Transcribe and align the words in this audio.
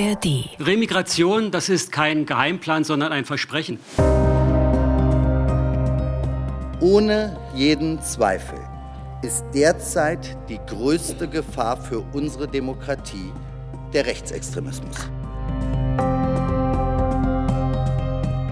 ARD. 0.00 0.48
Remigration, 0.58 1.50
das 1.50 1.68
ist 1.68 1.92
kein 1.92 2.24
Geheimplan, 2.24 2.84
sondern 2.84 3.12
ein 3.12 3.26
Versprechen. 3.26 3.78
Ohne 6.80 7.36
jeden 7.54 8.00
Zweifel 8.00 8.58
ist 9.20 9.44
derzeit 9.52 10.38
die 10.48 10.58
größte 10.66 11.28
Gefahr 11.28 11.76
für 11.76 12.02
unsere 12.14 12.48
Demokratie 12.48 13.30
der 13.92 14.06
Rechtsextremismus. 14.06 14.96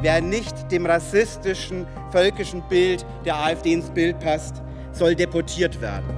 Wer 0.03 0.21
nicht 0.21 0.71
dem 0.71 0.85
rassistischen, 0.85 1.87
völkischen 2.11 2.63
Bild 2.69 3.07
der 3.25 3.37
AfD 3.37 3.73
ins 3.73 3.89
Bild 3.89 4.21
passt, 4.21 4.63
soll 4.93 5.15
deportiert 5.15 5.81
werden. 5.81 6.18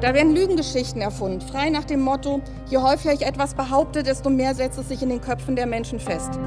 Da 0.00 0.14
werden 0.14 0.32
Lügengeschichten 0.32 1.02
erfunden, 1.02 1.40
frei 1.40 1.70
nach 1.70 1.84
dem 1.84 2.00
Motto, 2.00 2.40
je 2.70 2.78
häufiger 2.78 3.12
ich 3.12 3.22
etwas 3.22 3.54
behaupte, 3.54 4.04
desto 4.04 4.30
mehr 4.30 4.54
setzt 4.54 4.78
es 4.78 4.88
sich 4.88 5.02
in 5.02 5.08
den 5.08 5.20
Köpfen 5.20 5.56
der 5.56 5.66
Menschen 5.66 5.98
fest. 5.98 6.38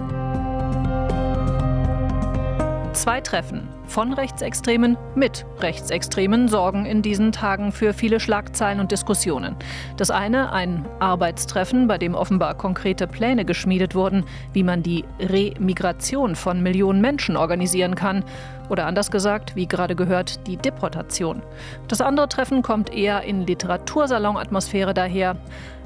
Zwei 3.02 3.20
Treffen 3.20 3.68
von 3.88 4.14
Rechtsextremen 4.14 4.96
mit 5.16 5.44
Rechtsextremen 5.60 6.48
sorgen 6.48 6.86
in 6.86 7.02
diesen 7.02 7.32
Tagen 7.32 7.72
für 7.72 7.94
viele 7.94 8.20
Schlagzeilen 8.20 8.80
und 8.80 8.92
Diskussionen. 8.92 9.56
Das 9.98 10.12
eine 10.12 10.54
ein 10.54 10.86
Arbeitstreffen, 11.00 11.88
bei 11.88 11.98
dem 11.98 12.14
offenbar 12.14 12.54
konkrete 12.54 13.08
Pläne 13.08 13.44
geschmiedet 13.44 13.96
wurden, 13.96 14.26
wie 14.54 14.62
man 14.62 14.84
die 14.84 15.04
Remigration 15.20 16.36
von 16.36 16.62
Millionen 16.62 17.02
Menschen 17.02 17.38
organisieren 17.38 17.96
kann. 17.96 18.24
Oder 18.70 18.86
anders 18.86 19.10
gesagt, 19.10 19.56
wie 19.56 19.66
gerade 19.66 19.96
gehört, 19.96 20.46
die 20.46 20.58
Deportation. 20.58 21.42
Das 21.88 22.02
andere 22.02 22.30
Treffen 22.30 22.62
kommt 22.62 22.94
eher 22.94 23.24
in 23.24 23.48
Literatursalon-Atmosphäre 23.48 24.94
daher. 24.94 25.38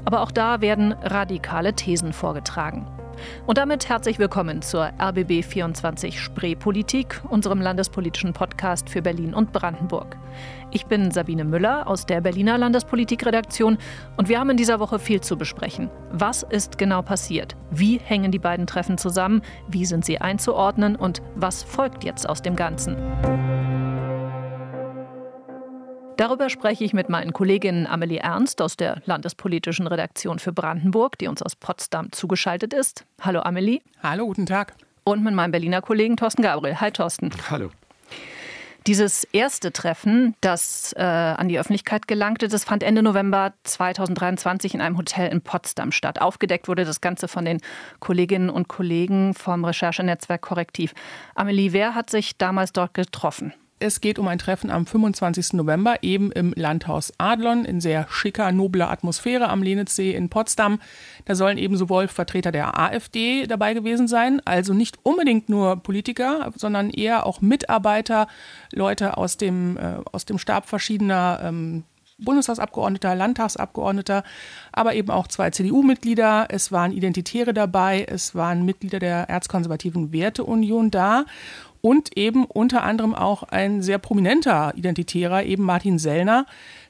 Aber 0.03 0.19
auch 0.19 0.31
da 0.31 0.59
werden 0.59 0.91
radikale 1.01 1.71
Thesen 1.71 2.11
vorgetragen. 2.11 2.85
Und 3.45 3.57
damit 3.57 3.89
herzlich 3.89 4.19
willkommen 4.19 4.61
zur 4.61 4.91
RBB 4.99 5.43
24 5.43 6.19
Spreepolitik, 6.19 7.21
unserem 7.29 7.61
landespolitischen 7.61 8.33
Podcast 8.33 8.89
für 8.89 9.01
Berlin 9.01 9.33
und 9.33 9.53
Brandenburg. 9.53 10.17
Ich 10.71 10.85
bin 10.87 11.11
Sabine 11.11 11.45
Müller 11.45 11.87
aus 11.87 12.05
der 12.05 12.21
Berliner 12.21 12.57
Landespolitikredaktion 12.57 13.77
und 14.17 14.29
wir 14.29 14.39
haben 14.39 14.49
in 14.49 14.57
dieser 14.57 14.79
Woche 14.79 14.99
viel 14.99 15.21
zu 15.21 15.37
besprechen. 15.37 15.89
Was 16.11 16.43
ist 16.43 16.77
genau 16.77 17.01
passiert? 17.01 17.55
Wie 17.71 17.97
hängen 17.97 18.31
die 18.31 18.39
beiden 18.39 18.67
Treffen 18.67 18.97
zusammen? 18.97 19.41
Wie 19.67 19.85
sind 19.85 20.05
sie 20.05 20.19
einzuordnen? 20.19 20.95
Und 20.95 21.21
was 21.35 21.63
folgt 21.63 22.03
jetzt 22.03 22.27
aus 22.27 22.41
dem 22.41 22.55
Ganzen? 22.55 22.97
Darüber 26.17 26.49
spreche 26.49 26.85
ich 26.85 26.93
mit 26.93 27.09
meinen 27.09 27.33
Kolleginnen 27.33 27.85
Amelie 27.87 28.19
Ernst 28.19 28.61
aus 28.61 28.77
der 28.77 29.01
Landespolitischen 29.05 29.85
Redaktion 29.85 30.39
für 30.39 30.53
Brandenburg, 30.53 31.17
die 31.17 31.27
uns 31.27 31.41
aus 31.41 31.57
Potsdam 31.57 32.11
zugeschaltet 32.13 32.73
ist. 32.73 33.05
Hallo 33.19 33.41
Amelie. 33.41 33.81
Hallo, 34.01 34.27
guten 34.27 34.45
Tag. 34.45 34.75
Und 35.03 35.23
mit 35.25 35.33
meinem 35.33 35.51
Berliner 35.51 35.81
Kollegen 35.81 36.15
Thorsten 36.15 36.41
Gabriel. 36.41 36.79
Hi 36.79 36.89
Thorsten. 36.91 37.31
Hallo. 37.49 37.69
Dieses 38.87 39.25
erste 39.25 39.73
Treffen, 39.73 40.35
das 40.41 40.93
äh, 40.95 41.01
an 41.01 41.49
die 41.49 41.59
Öffentlichkeit 41.59 42.07
gelangte, 42.07 42.47
das 42.47 42.63
fand 42.63 42.83
Ende 42.83 43.01
November 43.01 43.53
2023 43.63 44.75
in 44.75 44.81
einem 44.81 44.97
Hotel 44.97 45.29
in 45.31 45.41
Potsdam 45.41 45.91
statt. 45.91 46.21
Aufgedeckt 46.21 46.67
wurde 46.67 46.85
das 46.85 47.01
Ganze 47.01 47.27
von 47.27 47.45
den 47.45 47.59
Kolleginnen 47.99 48.49
und 48.49 48.67
Kollegen 48.67 49.33
vom 49.33 49.65
Recherchenetzwerk 49.65 50.41
Korrektiv. 50.41 50.93
Amelie, 51.33 51.73
wer 51.73 51.93
hat 51.93 52.09
sich 52.09 52.37
damals 52.37 52.71
dort 52.71 52.93
getroffen? 52.93 53.53
Es 53.77 53.99
geht 53.99 54.19
um 54.19 54.27
ein 54.29 54.39
Treffen 54.39 54.71
am 54.71 54.85
25. 54.85 55.53
November 55.53 55.97
eben 56.01 56.31
im 56.31 56.53
Landhaus 56.55 57.11
Adlon 57.17 57.65
in 57.65 57.81
sehr 57.81 58.07
schicker, 58.09 58.53
nobler 58.53 58.89
Atmosphäre 58.89 59.49
am 59.49 59.61
Lenitzsee 59.61 60.13
in 60.13 60.29
Potsdam. 60.29 60.79
Da 61.25 61.35
sollen 61.35 61.57
eben 61.57 61.75
sowohl 61.75 62.07
Vertreter 62.07 62.53
der 62.53 62.79
AfD 62.79 63.47
dabei 63.47 63.73
gewesen 63.73 64.07
sein, 64.07 64.41
also 64.45 64.73
nicht 64.73 64.99
unbedingt 65.03 65.49
nur 65.49 65.75
Politiker, 65.75 66.53
sondern 66.55 66.89
eher 66.89 67.25
auch 67.25 67.41
Mitarbeiter, 67.41 68.27
Leute 68.71 69.17
aus 69.17 69.35
dem, 69.35 69.75
äh, 69.75 69.97
aus 70.09 70.23
dem 70.23 70.37
Stab 70.37 70.69
verschiedener 70.69 71.41
ähm, 71.43 71.83
Bundestagsabgeordneter, 72.17 73.13
Landtagsabgeordneter, 73.13 74.23
aber 74.71 74.95
eben 74.95 75.09
auch 75.09 75.27
zwei 75.27 75.49
CDU-Mitglieder. 75.49 76.47
Es 76.47 76.71
waren 76.71 76.93
Identitäre 76.93 77.53
dabei, 77.53 78.05
es 78.07 78.33
waren 78.35 78.63
Mitglieder 78.63 78.99
der 78.99 79.29
Erzkonservativen 79.29 80.13
Werteunion 80.13 80.91
da 80.91 81.25
und 81.85 82.17
eben 82.17 82.45
unter 82.45 82.81
anderem 82.81 83.13
auch 83.13 83.43
ein 83.43 83.83
sehr 83.83 83.99
prominenter 83.99 84.73
Identitärer, 84.75 85.43
eben 85.43 85.61
Martin 85.61 85.99
Sellner, 85.99 86.47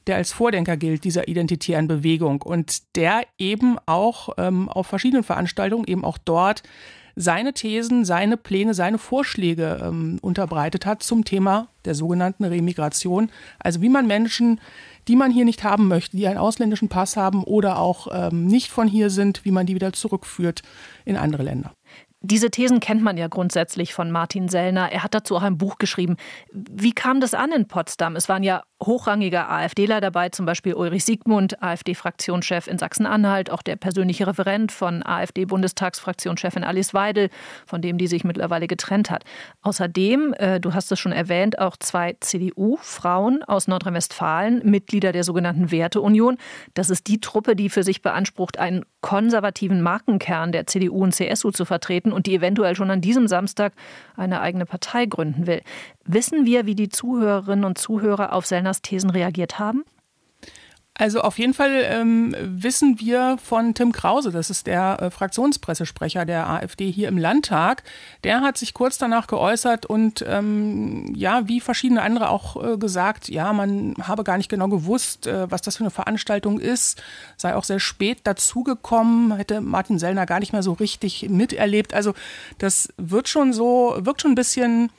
der 0.07 0.15
als 0.15 0.31
Vordenker 0.31 0.77
gilt 0.77 1.03
dieser 1.03 1.27
identitären 1.27 1.89
Bewegung 1.89 2.41
und 2.41 2.95
der 2.95 3.23
eben 3.37 3.75
auch 3.87 4.29
ähm, 4.37 4.69
auf 4.69 4.87
verschiedenen 4.87 5.25
Veranstaltungen, 5.25 5.83
eben 5.85 6.05
auch 6.05 6.17
dort, 6.17 6.63
seine 7.17 7.51
Thesen, 7.51 8.05
seine 8.05 8.37
Pläne, 8.37 8.73
seine 8.73 8.97
Vorschläge 8.97 9.81
ähm, 9.83 10.17
unterbreitet 10.21 10.85
hat 10.85 11.03
zum 11.03 11.25
Thema 11.25 11.67
der 11.83 11.95
sogenannten 11.95 12.45
Remigration. 12.45 13.31
Also 13.59 13.81
wie 13.81 13.89
man 13.89 14.07
Menschen, 14.07 14.61
die 15.09 15.17
man 15.17 15.29
hier 15.29 15.43
nicht 15.43 15.65
haben 15.65 15.89
möchte, 15.89 16.15
die 16.15 16.27
einen 16.27 16.37
ausländischen 16.37 16.87
Pass 16.87 17.17
haben 17.17 17.43
oder 17.43 17.79
auch 17.79 18.07
ähm, 18.11 18.47
nicht 18.47 18.71
von 18.71 18.87
hier 18.87 19.09
sind, 19.09 19.43
wie 19.43 19.51
man 19.51 19.65
die 19.65 19.75
wieder 19.75 19.91
zurückführt 19.91 20.61
in 21.03 21.17
andere 21.17 21.43
Länder. 21.43 21.73
Diese 22.27 22.49
Thesen 22.49 22.79
kennt 22.79 23.03
man 23.03 23.17
ja 23.17 23.27
grundsätzlich 23.27 23.93
von 23.93 24.11
Martin 24.11 24.49
Sellner. 24.49 24.91
Er 24.91 25.03
hat 25.03 25.13
dazu 25.13 25.35
auch 25.35 25.43
ein 25.43 25.57
Buch 25.57 25.77
geschrieben. 25.77 26.17
Wie 26.51 26.91
kam 26.91 27.19
das 27.19 27.33
an 27.33 27.51
in 27.51 27.67
Potsdam? 27.67 28.15
Es 28.15 28.27
waren 28.29 28.41
ja 28.41 28.63
hochrangige 28.83 29.47
AfDler 29.47 30.01
dabei, 30.01 30.29
zum 30.29 30.45
Beispiel 30.45 30.73
Ulrich 30.73 31.05
Siegmund, 31.05 31.61
AfD-Fraktionschef 31.61 32.67
in 32.67 32.77
Sachsen-Anhalt, 32.77 33.49
auch 33.49 33.61
der 33.61 33.77
persönliche 33.77 34.27
Referent 34.27 34.71
von 34.71 35.05
AfD-Bundestagsfraktionschefin 35.05 36.63
Alice 36.63 36.93
Weidel, 36.93 37.29
von 37.65 37.81
dem 37.81 37.97
die 37.97 38.07
sich 38.07 38.23
mittlerweile 38.23 38.67
getrennt 38.67 39.09
hat. 39.09 39.23
Außerdem, 39.61 40.33
äh, 40.37 40.59
du 40.59 40.73
hast 40.73 40.91
es 40.91 40.99
schon 40.99 41.13
erwähnt, 41.13 41.59
auch 41.59 41.77
zwei 41.77 42.17
CDU-Frauen 42.19 43.43
aus 43.43 43.67
Nordrhein-Westfalen, 43.67 44.61
Mitglieder 44.63 45.11
der 45.13 45.23
sogenannten 45.23 45.71
Werteunion. 45.71 46.37
Das 46.73 46.89
ist 46.89 47.07
die 47.07 47.21
Truppe, 47.21 47.55
die 47.55 47.69
für 47.69 47.83
sich 47.83 48.01
beansprucht, 48.01 48.59
einen 48.59 48.83
konservativen 49.01 49.81
Markenkern 49.81 50.51
der 50.51 50.67
CDU 50.67 51.03
und 51.03 51.13
CSU 51.13 51.51
zu 51.51 51.63
vertreten 51.63 52.11
und 52.11 52.25
die 52.25 52.35
eventuell 52.35 52.75
schon 52.75 52.91
an 52.91 53.01
diesem 53.01 53.27
Samstag 53.27 53.73
eine 54.15 54.41
eigene 54.41 54.65
Partei 54.65 55.05
gründen 55.05 55.47
will. 55.47 55.61
Wissen 56.05 56.45
wir, 56.45 56.65
wie 56.65 56.75
die 56.75 56.89
Zuhörerinnen 56.89 57.65
und 57.65 57.77
Zuhörer 57.77 58.33
auf 58.33 58.45
Sellners 58.45 58.81
Thesen 58.81 59.09
reagiert 59.09 59.59
haben? 59.59 59.83
Also 60.97 61.19
auf 61.19 61.37
jeden 61.39 61.53
Fall 61.53 61.83
ähm, 61.83 62.33
wissen 62.39 63.01
wir 63.01 63.37
von 63.43 63.73
Tim 63.73 63.91
Krause, 63.91 64.31
das 64.31 64.49
ist 64.49 64.65
der 64.65 65.01
äh, 65.01 65.11
Fraktionspressesprecher 65.11 66.23
der 66.23 66.47
AfD 66.47 66.89
hier 66.89 67.09
im 67.09 67.17
Landtag. 67.17 67.83
Der 68.23 68.39
hat 68.39 68.57
sich 68.57 68.73
kurz 68.73 68.97
danach 68.97 69.27
geäußert 69.27 69.85
und 69.85 70.23
ähm, 70.25 71.13
ja, 71.13 71.49
wie 71.49 71.59
verschiedene 71.59 72.01
andere 72.01 72.29
auch 72.29 72.63
äh, 72.63 72.77
gesagt, 72.77 73.27
ja, 73.27 73.51
man 73.51 73.95
habe 74.01 74.23
gar 74.23 74.37
nicht 74.37 74.47
genau 74.47 74.69
gewusst, 74.69 75.27
äh, 75.27 75.51
was 75.51 75.61
das 75.61 75.75
für 75.75 75.83
eine 75.83 75.91
Veranstaltung 75.91 76.61
ist, 76.61 77.03
sei 77.35 77.55
auch 77.55 77.65
sehr 77.65 77.81
spät 77.81 78.19
dazugekommen, 78.23 79.35
hätte 79.35 79.59
Martin 79.59 79.99
Sellner 79.99 80.25
gar 80.25 80.39
nicht 80.39 80.53
mehr 80.53 80.63
so 80.63 80.71
richtig 80.71 81.27
miterlebt. 81.27 81.93
Also 81.93 82.13
das 82.57 82.87
wird 82.95 83.27
schon 83.27 83.51
so, 83.51 83.97
wirkt 83.99 84.21
schon 84.21 84.31
ein 84.31 84.35
bisschen 84.35 84.91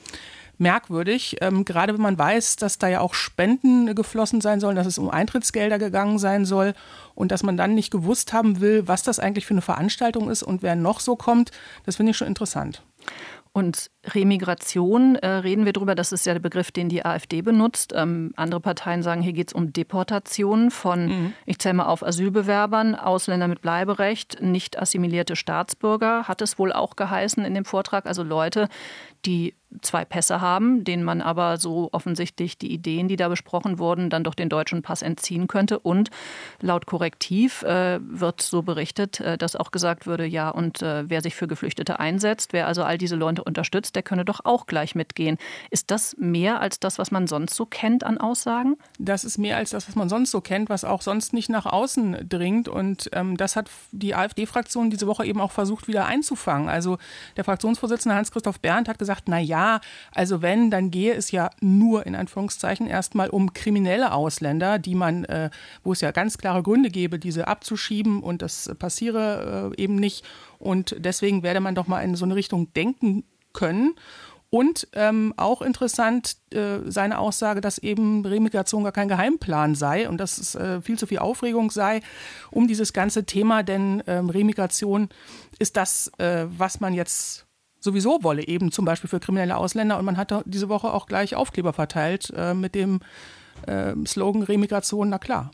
merkwürdig, 0.57 1.37
ähm, 1.41 1.65
gerade 1.65 1.93
wenn 1.93 2.01
man 2.01 2.17
weiß, 2.17 2.55
dass 2.55 2.77
da 2.77 2.87
ja 2.87 2.99
auch 3.01 3.13
Spenden 3.13 3.93
geflossen 3.95 4.41
sein 4.41 4.59
sollen, 4.59 4.75
dass 4.75 4.87
es 4.87 4.97
um 4.97 5.09
Eintrittsgelder 5.09 5.79
gegangen 5.79 6.19
sein 6.19 6.45
soll 6.45 6.73
und 7.15 7.31
dass 7.31 7.43
man 7.43 7.57
dann 7.57 7.75
nicht 7.75 7.91
gewusst 7.91 8.33
haben 8.33 8.59
will, 8.59 8.87
was 8.87 9.03
das 9.03 9.19
eigentlich 9.19 9.45
für 9.45 9.53
eine 9.53 9.61
Veranstaltung 9.61 10.29
ist 10.29 10.43
und 10.43 10.63
wer 10.63 10.75
noch 10.75 10.99
so 10.99 11.15
kommt, 11.15 11.51
das 11.85 11.97
finde 11.97 12.11
ich 12.11 12.17
schon 12.17 12.27
interessant. 12.27 12.81
Und 13.57 13.89
Remigration 14.13 15.15
äh, 15.15 15.27
reden 15.27 15.65
wir 15.65 15.73
darüber, 15.73 15.95
das 15.95 16.11
ist 16.11 16.27
ja 16.27 16.33
der 16.33 16.39
Begriff, 16.39 16.71
den 16.71 16.89
die 16.89 17.03
AfD 17.03 17.41
benutzt. 17.41 17.91
Ähm, 17.95 18.31
andere 18.35 18.59
Parteien 18.59 19.01
sagen, 19.01 19.23
hier 19.23 19.33
geht 19.33 19.47
es 19.47 19.53
um 19.53 19.73
Deportation 19.73 20.69
von, 20.69 21.07
mhm. 21.07 21.33
ich 21.47 21.57
zähle 21.57 21.73
mal 21.73 21.87
auf, 21.87 22.03
Asylbewerbern, 22.05 22.93
Ausländer 22.93 23.47
mit 23.47 23.63
Bleiberecht, 23.63 24.43
nicht 24.43 24.77
assimilierte 24.77 25.35
Staatsbürger, 25.35 26.27
hat 26.27 26.43
es 26.43 26.59
wohl 26.59 26.71
auch 26.71 26.95
geheißen 26.95 27.43
in 27.45 27.55
dem 27.55 27.65
Vortrag. 27.65 28.05
Also 28.05 28.21
Leute, 28.21 28.69
die 29.27 29.53
zwei 29.81 30.05
Pässe 30.05 30.41
haben, 30.41 30.83
denen 30.83 31.03
man 31.03 31.21
aber 31.21 31.57
so 31.57 31.89
offensichtlich 31.91 32.57
die 32.57 32.71
Ideen, 32.71 33.07
die 33.07 33.15
da 33.15 33.27
besprochen 33.27 33.79
wurden, 33.79 34.09
dann 34.09 34.23
doch 34.23 34.33
den 34.33 34.49
deutschen 34.49 34.81
Pass 34.81 35.01
entziehen 35.01 35.47
könnte. 35.47 35.79
Und 35.79 36.09
laut 36.61 36.85
Korrektiv 36.85 37.63
äh, 37.63 37.99
wird 38.01 38.41
so 38.41 38.61
berichtet, 38.61 39.19
äh, 39.19 39.37
dass 39.37 39.55
auch 39.55 39.71
gesagt 39.71 40.07
würde, 40.07 40.25
ja, 40.25 40.49
und 40.49 40.81
äh, 40.81 41.09
wer 41.09 41.21
sich 41.21 41.35
für 41.35 41.47
Geflüchtete 41.47 41.99
einsetzt, 41.99 42.53
wer 42.53 42.67
also 42.67 42.83
all 42.83 42.97
diese 42.97 43.15
Leute 43.15 43.43
unterstützt, 43.43 43.95
der 43.95 44.03
könne 44.03 44.25
doch 44.25 44.41
auch 44.45 44.65
gleich 44.65 44.95
mitgehen. 44.95 45.37
Ist 45.69 45.91
das 45.91 46.15
mehr 46.17 46.61
als 46.61 46.79
das, 46.79 46.97
was 46.97 47.11
man 47.11 47.27
sonst 47.27 47.55
so 47.55 47.65
kennt 47.65 48.03
an 48.03 48.17
Aussagen? 48.17 48.77
Das 48.99 49.23
ist 49.23 49.37
mehr 49.37 49.57
als 49.57 49.71
das, 49.71 49.87
was 49.87 49.95
man 49.95 50.09
sonst 50.09 50.31
so 50.31 50.41
kennt, 50.41 50.69
was 50.69 50.85
auch 50.85 51.01
sonst 51.01 51.33
nicht 51.33 51.49
nach 51.49 51.65
außen 51.65 52.27
dringt. 52.27 52.69
Und 52.69 53.09
ähm, 53.13 53.37
das 53.37 53.55
hat 53.55 53.69
die 53.91 54.15
AfD-Fraktion 54.15 54.89
diese 54.89 55.07
Woche 55.07 55.25
eben 55.25 55.41
auch 55.41 55.51
versucht, 55.51 55.87
wieder 55.87 56.05
einzufangen. 56.05 56.69
Also 56.69 56.97
der 57.35 57.43
Fraktionsvorsitzende 57.43 58.15
Hans-Christoph 58.15 58.59
Berndt 58.59 58.87
hat 58.87 58.97
gesagt, 58.97 59.16
gesagt, 59.17 59.27
na 59.27 59.39
ja, 59.39 59.81
also 60.13 60.41
wenn, 60.41 60.71
dann 60.71 60.91
gehe 60.91 61.13
es 61.13 61.31
ja 61.31 61.49
nur 61.61 62.05
in 62.05 62.15
Anführungszeichen 62.15 62.87
erstmal 62.87 63.29
um 63.29 63.53
kriminelle 63.53 64.11
Ausländer, 64.11 64.79
die 64.79 64.95
man, 64.95 65.25
äh, 65.25 65.49
wo 65.83 65.93
es 65.93 66.01
ja 66.01 66.11
ganz 66.11 66.37
klare 66.37 66.63
Gründe 66.63 66.89
gäbe, 66.89 67.19
diese 67.19 67.47
abzuschieben 67.47 68.21
und 68.21 68.41
das 68.41 68.71
passiere 68.79 69.73
äh, 69.77 69.81
eben 69.81 69.95
nicht. 69.95 70.25
Und 70.59 70.95
deswegen 70.99 71.43
werde 71.43 71.59
man 71.59 71.75
doch 71.75 71.87
mal 71.87 72.01
in 72.01 72.15
so 72.15 72.25
eine 72.25 72.35
Richtung 72.35 72.73
denken 72.73 73.23
können. 73.53 73.95
Und 74.49 74.87
ähm, 74.93 75.33
auch 75.35 75.61
interessant 75.61 76.37
äh, 76.53 76.79
seine 76.85 77.19
Aussage, 77.19 77.59
dass 77.59 77.79
eben 77.79 78.25
Remigration 78.25 78.83
gar 78.83 78.93
kein 78.93 79.09
Geheimplan 79.09 79.75
sei 79.75 80.07
und 80.07 80.19
dass 80.19 80.37
es 80.37 80.55
äh, 80.55 80.79
viel 80.79 80.97
zu 80.97 81.05
viel 81.05 81.19
Aufregung 81.19 81.69
sei 81.69 81.99
um 82.49 82.65
dieses 82.65 82.93
ganze 82.93 83.25
Thema, 83.25 83.61
denn 83.63 84.01
ähm, 84.07 84.29
Remigration 84.29 85.09
ist 85.59 85.75
das, 85.75 86.09
äh, 86.17 86.45
was 86.47 86.79
man 86.79 86.93
jetzt 86.93 87.46
sowieso 87.79 88.23
wolle, 88.23 88.47
eben 88.47 88.71
zum 88.71 88.85
Beispiel 88.85 89.09
für 89.09 89.19
kriminelle 89.19 89.57
Ausländer. 89.57 89.97
Und 89.97 90.05
man 90.05 90.17
hat 90.17 90.33
diese 90.45 90.69
Woche 90.69 90.93
auch 90.93 91.05
gleich 91.05 91.35
Aufkleber 91.35 91.73
verteilt 91.73 92.31
äh, 92.35 92.53
mit 92.53 92.75
dem 92.75 92.99
äh, 93.65 93.93
Slogan 94.05 94.43
Remigration, 94.43 95.09
na 95.09 95.19
klar. 95.19 95.51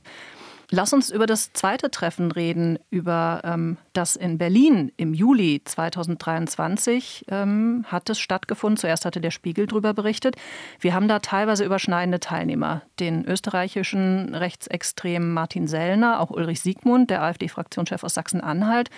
Lass 0.76 0.92
uns 0.92 1.12
über 1.12 1.28
das 1.28 1.54
zweite 1.54 1.92
Treffen 1.92 2.32
reden, 2.32 2.80
über 2.90 3.42
ähm, 3.44 3.78
das 3.94 4.16
in 4.16 4.40
Berlin 4.40 4.92
im 4.98 5.14
Juli 5.14 5.62
2023 5.64 7.26
ähm, 7.30 7.86
hat 7.86 8.10
es 8.10 8.18
stattgefunden. 8.20 8.78
Zuerst 8.78 9.06
hatte 9.06 9.22
der 9.22 9.30
Spiegel 9.30 9.68
darüber 9.68 9.94
berichtet. 9.94 10.36
Wir 10.80 10.96
haben 10.96 11.08
da 11.08 11.20
teilweise 11.20 11.64
überschneidende 11.64 12.20
Teilnehmer. 12.20 12.82
Den 13.00 13.24
österreichischen 13.24 14.34
Rechtsextremen 14.34 15.32
Martin 15.32 15.68
Sellner, 15.68 16.20
auch 16.20 16.32
Ulrich 16.32 16.62
Siegmund, 16.62 17.12
der 17.12 17.22
AfD-Fraktionschef 17.22 18.04
aus 18.04 18.16
Sachsen-Anhalt, 18.16 18.90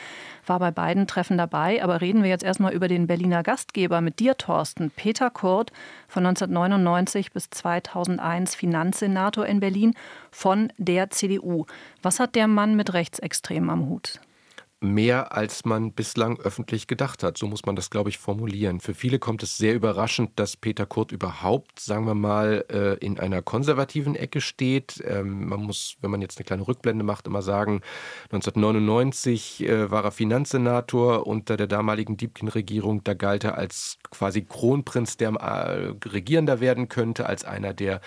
war 0.45 0.59
bei 0.59 0.71
beiden 0.71 1.07
Treffen 1.07 1.37
dabei. 1.37 1.83
Aber 1.83 1.99
reden 1.99 2.23
wir 2.23 2.29
jetzt 2.29 2.45
erstmal 2.45 2.71
über 2.71 2.87
den 2.87 3.05
Berliner 3.05 3.43
Gastgeber 3.43 3.99
mit 3.99 4.19
dir, 4.19 4.37
Thorsten. 4.37 4.91
Peter 4.91 5.29
Kurt, 5.29 5.73
von 6.07 6.25
1999 6.25 7.33
bis 7.33 7.49
2001 7.49 8.55
Finanzsenator 8.55 9.45
in 9.45 9.59
Berlin 9.59 9.93
von 10.31 10.71
der 10.77 11.09
CDU. 11.09 11.64
Was 12.01 12.19
hat 12.19 12.35
der 12.35 12.47
Mann 12.47 12.75
mit 12.75 12.93
Rechtsextremen 12.93 13.69
am 13.69 13.89
Hut? 13.89 14.19
mehr, 14.85 15.35
als 15.35 15.65
man 15.65 15.91
bislang 15.91 16.39
öffentlich 16.39 16.87
gedacht 16.87 17.23
hat. 17.23 17.37
So 17.37 17.47
muss 17.47 17.65
man 17.65 17.75
das, 17.75 17.89
glaube 17.89 18.09
ich, 18.09 18.17
formulieren. 18.17 18.79
Für 18.79 18.93
viele 18.93 19.19
kommt 19.19 19.43
es 19.43 19.57
sehr 19.57 19.73
überraschend, 19.73 20.31
dass 20.35 20.57
Peter 20.57 20.85
Kurt 20.85 21.11
überhaupt, 21.11 21.79
sagen 21.79 22.05
wir 22.05 22.15
mal, 22.15 22.65
äh, 22.69 22.93
in 23.05 23.19
einer 23.19 23.41
konservativen 23.41 24.15
Ecke 24.15 24.41
steht. 24.41 25.03
Ähm, 25.05 25.49
man 25.49 25.61
muss, 25.61 25.97
wenn 26.01 26.11
man 26.11 26.21
jetzt 26.21 26.37
eine 26.37 26.45
kleine 26.45 26.67
Rückblende 26.67 27.03
macht, 27.03 27.27
immer 27.27 27.41
sagen, 27.41 27.81
1999 28.31 29.63
äh, 29.63 29.91
war 29.91 30.03
er 30.03 30.11
Finanzsenator 30.11 31.25
unter 31.25 31.57
der 31.57 31.67
damaligen 31.67 32.17
Diebkin-Regierung. 32.17 33.03
Da 33.03 33.13
galt 33.13 33.43
er 33.43 33.57
als 33.57 33.97
quasi 34.11 34.43
Kronprinz, 34.43 35.17
der 35.17 35.31
äh, 35.31 36.07
Regierender 36.07 36.59
werden 36.59 36.89
könnte, 36.89 37.25
als 37.25 37.43
einer, 37.45 37.73
der 37.73 38.01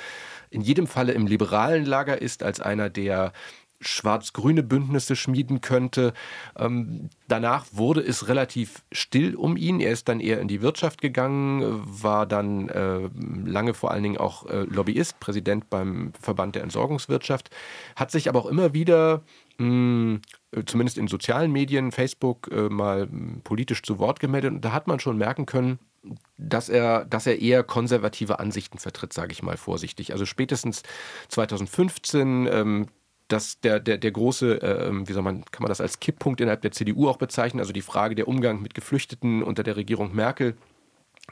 in 0.51 0.61
jedem 0.61 0.87
Falle 0.87 1.13
im 1.13 1.27
liberalen 1.27 1.85
Lager 1.85 2.21
ist, 2.21 2.43
als 2.43 2.61
einer, 2.61 2.91
der 2.91 3.33
schwarz-grüne 3.81 4.63
Bündnisse 4.63 5.15
schmieden 5.17 5.61
könnte. 5.61 6.13
Ähm, 6.57 7.11
danach 7.29 7.67
wurde 7.73 8.01
es 8.01 8.29
relativ 8.29 8.83
still 8.91 9.37
um 9.37 9.57
ihn. 9.57 9.81
Er 9.81 9.93
ist 9.93 10.09
dann 10.09 10.21
eher 10.21 10.41
in 10.41 10.49
die 10.49 10.63
Wirtschaft 10.63 11.01
gegangen, 11.01 11.83
war 11.85 12.27
dann 12.27 12.69
äh, 12.69 13.09
lange 13.45 13.75
vor 13.75 13.93
allen 13.93 14.03
Dingen 14.03 14.19
auch 14.19 14.47
äh, 14.47 14.63
Lobbyist, 14.63 15.21
Präsident 15.21 15.71
beim 15.71 16.13
Verband 16.21 16.57
der 16.57 16.63
Entsorgungswirtschaft, 16.63 17.51
hat 17.95 18.11
sich 18.11 18.29
aber 18.29 18.41
auch 18.41 18.47
immer 18.47 18.75
wieder 18.75 19.23
mh, 19.59 19.67
hm, 19.67 20.21
zumindest 20.65 20.99
in 20.99 21.09
sozialen 21.09 21.53
Medien, 21.53 21.93
Facebook, 21.93 22.49
äh, 22.51 22.69
mal 22.69 23.09
politisch 23.45 23.83
zu 23.83 23.99
Wort 23.99 24.21
gemeldet. 24.21 24.53
Und 24.53 24.65
da 24.65 24.73
hat 24.73 24.87
man 24.87 25.01
schon 25.01 25.19
merken 25.19 25.47
können, 25.47 25.79
dass 26.37 26.69
er, 26.69 27.05
dass 27.05 27.27
er 27.27 27.41
eher 27.41 27.63
konservative 27.63 28.39
Ansichten 28.39 28.79
vertritt, 28.79 29.13
sage 29.13 29.33
ich 29.33 29.43
mal 29.43 29.57
vorsichtig. 29.57 30.13
Also 30.13 30.25
spätestens 30.27 30.83
2015 31.29 32.49
ähm, 32.51 32.87
dass 33.29 33.61
der, 33.61 33.79
der, 33.79 33.99
der 33.99 34.11
große, 34.11 34.63
äh, 34.63 34.91
wie 35.07 35.13
soll 35.13 35.23
man, 35.23 35.45
kann 35.45 35.63
man 35.63 35.69
das 35.69 35.81
als 35.81 36.01
Kipppunkt 36.01 36.41
innerhalb 36.41 36.63
der 36.63 36.73
CDU 36.73 37.09
auch 37.09 37.19
bezeichnen, 37.19 37.61
also 37.61 37.73
die 37.73 37.83
Frage 37.83 38.15
der 38.15 38.27
Umgang 38.27 38.63
mit 38.63 38.75
Geflüchteten 38.75 39.43
unter 39.43 39.63
der 39.63 39.77
Regierung 39.77 40.15
Merkel 40.15 40.57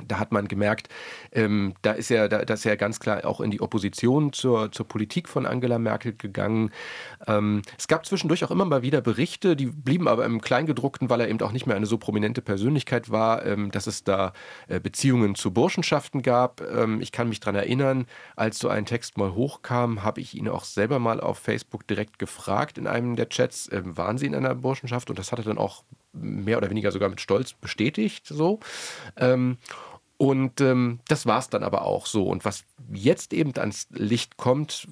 da 0.05 0.19
hat 0.19 0.33
man 0.33 0.49
gemerkt, 0.49 0.89
ähm, 1.33 1.75
da 1.83 1.93
ist 1.93 2.11
er, 2.11 2.29
da, 2.29 2.39
ist 2.39 2.67
er 2.67 2.77
ganz 2.77 3.01
klar 3.01 3.25
auch 3.25 3.41
in 3.41 3.51
die 3.51 3.61
Opposition 3.61 4.33
zur, 4.33 4.71
zur 4.73 4.87
Politik 4.87 5.29
von 5.29 5.47
Angela 5.47 5.79
Merkel 5.79 6.13
gegangen. 6.13 6.71
Ähm, 7.27 7.63
es 7.79 7.89
gab 7.89 8.07
zwischendurch 8.07 8.45
auch 8.45 8.51
immer 8.51 8.65
mal 8.65 8.83
wieder 8.83 9.01
Berichte, 9.01 9.57
die 9.57 9.67
blieben 9.67 10.09
aber 10.09 10.25
im 10.25 10.41
Kleingedruckten, 10.41 11.09
weil 11.09 11.21
er 11.21 11.29
eben 11.29 11.41
auch 11.41 11.53
nicht 11.53 11.67
mehr 11.67 11.77
eine 11.77 11.87
so 11.87 11.99
prominente 11.99 12.43
Persönlichkeit 12.43 13.11
war, 13.11 13.45
ähm, 13.47 13.71
dass 13.71 13.87
es 13.87 14.05
da 14.05 14.33
äh, 14.69 14.81
Beziehungen 14.81 15.35
zu 15.35 15.53
Burschenschaften 15.53 16.23
gab. 16.23 16.61
Ähm, 16.61 17.01
ich 17.01 17.13
kann 17.13 17.29
mich 17.29 17.41
daran 17.41 17.57
erinnern, 17.57 18.07
als 18.37 18.59
so 18.59 18.69
ein 18.69 18.87
Text 18.87 19.17
mal 19.17 19.35
hochkam, 19.35 20.03
habe 20.03 20.21
ich 20.21 20.35
ihn 20.35 20.49
auch 20.49 20.65
selber 20.65 20.99
mal 20.99 21.21
auf 21.21 21.39
Facebook 21.39 21.87
direkt 21.87 22.19
gefragt 22.19 22.79
in 22.79 22.87
einem 22.87 23.17
der 23.17 23.29
Chats, 23.29 23.69
äh, 23.69 23.83
waren 23.85 24.19
Sie 24.19 24.27
in 24.27 24.35
einer 24.35 24.55
Burschenschaft? 24.55 25.11
Und 25.11 25.19
das 25.19 25.33
hat 25.33 25.39
er 25.39 25.45
dann 25.45 25.59
auch 25.59 25.85
mehr 26.17 26.59
oder 26.59 26.71
weniger 26.71 26.93
sogar 26.93 27.09
mit 27.09 27.21
Stolz 27.21 27.53
bestätigt. 27.53 28.27
So. 28.27 28.61
Ähm, 29.17 29.59
und 30.19 30.63
ähm, 30.63 31.01
das 31.09 31.27
war 31.27 31.39
es 31.39 31.51
dann 31.51 31.63
aber 31.63 31.83
auch 31.83 32.07
so. 32.07 32.25
Und 32.25 32.47
was 32.47 32.65
jetzt 32.91 33.35
eben 33.35 33.53
ans 33.59 33.87
Licht 33.91 34.39
kommt, 34.39 34.89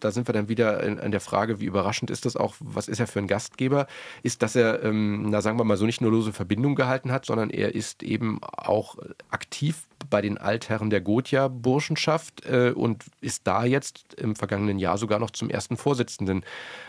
da 0.00 0.10
sind 0.10 0.26
wir 0.26 0.32
dann 0.32 0.48
wieder 0.48 0.80
an 0.80 1.10
der 1.10 1.20
Frage, 1.20 1.60
wie 1.60 1.66
überraschend 1.66 2.10
ist 2.10 2.24
das 2.24 2.34
auch, 2.34 2.54
was 2.60 2.88
ist 2.88 2.98
er 2.98 3.06
für 3.06 3.18
ein 3.18 3.26
Gastgeber, 3.26 3.86
ist, 4.22 4.42
dass 4.42 4.56
er, 4.56 4.82
ähm, 4.82 5.28
na 5.28 5.42
sagen 5.42 5.58
wir 5.58 5.64
mal 5.64 5.76
so, 5.76 5.84
nicht 5.84 6.00
nur 6.00 6.10
lose 6.10 6.32
Verbindung 6.32 6.76
gehalten 6.76 7.12
hat, 7.12 7.26
sondern 7.26 7.50
er 7.50 7.74
ist 7.74 8.02
eben 8.02 8.42
auch 8.42 8.96
aktiv 9.28 9.86
bei 10.08 10.22
den 10.22 10.38
Altherren 10.38 10.88
der 10.88 11.02
Gotia-Burschenschaft 11.02 12.46
äh, 12.46 12.72
und 12.74 13.04
ist 13.20 13.46
da 13.46 13.64
jetzt 13.64 14.14
im 14.14 14.34
vergangenen 14.34 14.78
Jahr 14.78 14.96
sogar 14.96 15.18
noch 15.18 15.30
zum 15.30 15.50
ersten 15.50 15.76
Vorsitzenden 15.76 16.42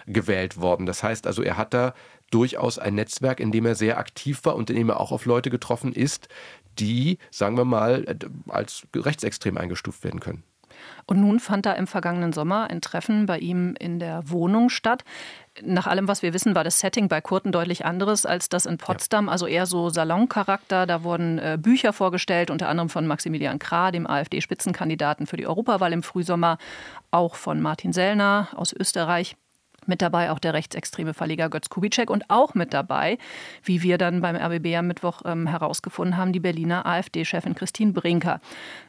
gewählt 0.06 0.62
worden. 0.62 0.86
Das 0.86 1.04
heißt 1.04 1.28
also, 1.28 1.42
er 1.42 1.58
hat 1.58 1.74
da 1.74 1.94
durchaus 2.32 2.80
ein 2.80 2.96
Netzwerk, 2.96 3.40
in 3.40 3.52
dem 3.52 3.66
er 3.66 3.76
sehr 3.76 3.98
aktiv 3.98 4.42
war 4.44 4.56
und 4.56 4.70
in 4.70 4.76
dem 4.76 4.90
er 4.90 5.00
auch 5.00 5.12
auf 5.12 5.26
Leute 5.26 5.50
getroffen 5.50 5.94
ist, 5.94 6.28
die, 6.80 7.18
sagen 7.32 7.58
wir 7.58 7.66
mal, 7.66 8.04
äh, 8.08 8.16
als 8.50 8.84
rechtsextrem 8.96 9.58
eingestuft 9.58 10.04
werden 10.04 10.20
können. 10.20 10.44
Und 11.06 11.22
nun 11.22 11.40
fand 11.40 11.66
da 11.66 11.74
im 11.74 11.88
vergangenen 11.88 12.34
Sommer 12.34 12.70
ein 12.70 12.82
Treffen 12.82 13.26
bei 13.26 13.40
ihm 13.40 13.76
in 13.80 14.00
der 14.00 14.30
Wohnung 14.30 14.70
statt. 14.70 15.04
Nach 15.64 15.88
allem, 15.88 16.08
was 16.08 16.22
wir 16.22 16.34
wissen, 16.34 16.56
war 16.56 16.64
das 16.64 16.80
Setting 16.80 17.08
bei 17.08 17.22
Kurten 17.22 17.52
deutlich 17.52 17.86
anderes 17.86 18.26
als 18.26 18.50
das 18.50 18.66
in 18.66 18.78
Potsdam, 18.78 19.28
ja. 19.28 19.32
also 19.32 19.48
eher 19.48 19.66
so 19.68 19.90
Saloncharakter. 19.90 20.86
Da 20.86 21.04
wurden 21.04 21.38
äh, 21.40 21.58
Bücher 21.62 21.94
vorgestellt, 21.94 22.50
unter 22.50 22.68
anderem 22.68 22.90
von 22.90 23.08
Maximilian 23.08 23.60
Krah, 23.60 23.92
dem 23.92 24.08
AfD-Spitzenkandidaten 24.08 25.28
für 25.28 25.38
die 25.38 25.48
Europawahl 25.48 25.94
im 25.94 26.04
Frühsommer, 26.04 26.58
auch 27.12 27.36
von 27.36 27.62
Martin 27.62 27.94
Sellner 27.94 28.50
aus 28.56 28.74
Österreich. 28.74 29.38
Mit 29.86 30.02
dabei 30.02 30.32
auch 30.32 30.40
der 30.40 30.54
rechtsextreme 30.54 31.14
Verleger 31.14 31.50
Götz 31.50 31.70
Kubitschek 31.70 32.10
und 32.10 32.30
auch 32.30 32.54
mit 32.54 32.74
dabei, 32.74 33.18
wie 33.64 33.82
wir 33.82 33.98
dann 33.98 34.22
beim 34.22 34.36
RBB 34.36 34.76
am 34.78 34.88
Mittwoch 34.88 35.22
ähm, 35.26 35.48
herausgefunden 35.48 36.18
haben, 36.18 36.34
die 36.34 36.40
Berliner 36.40 36.86
AfD-Chefin 36.86 37.56
Christine 37.56 37.94
Brinker. 37.94 38.42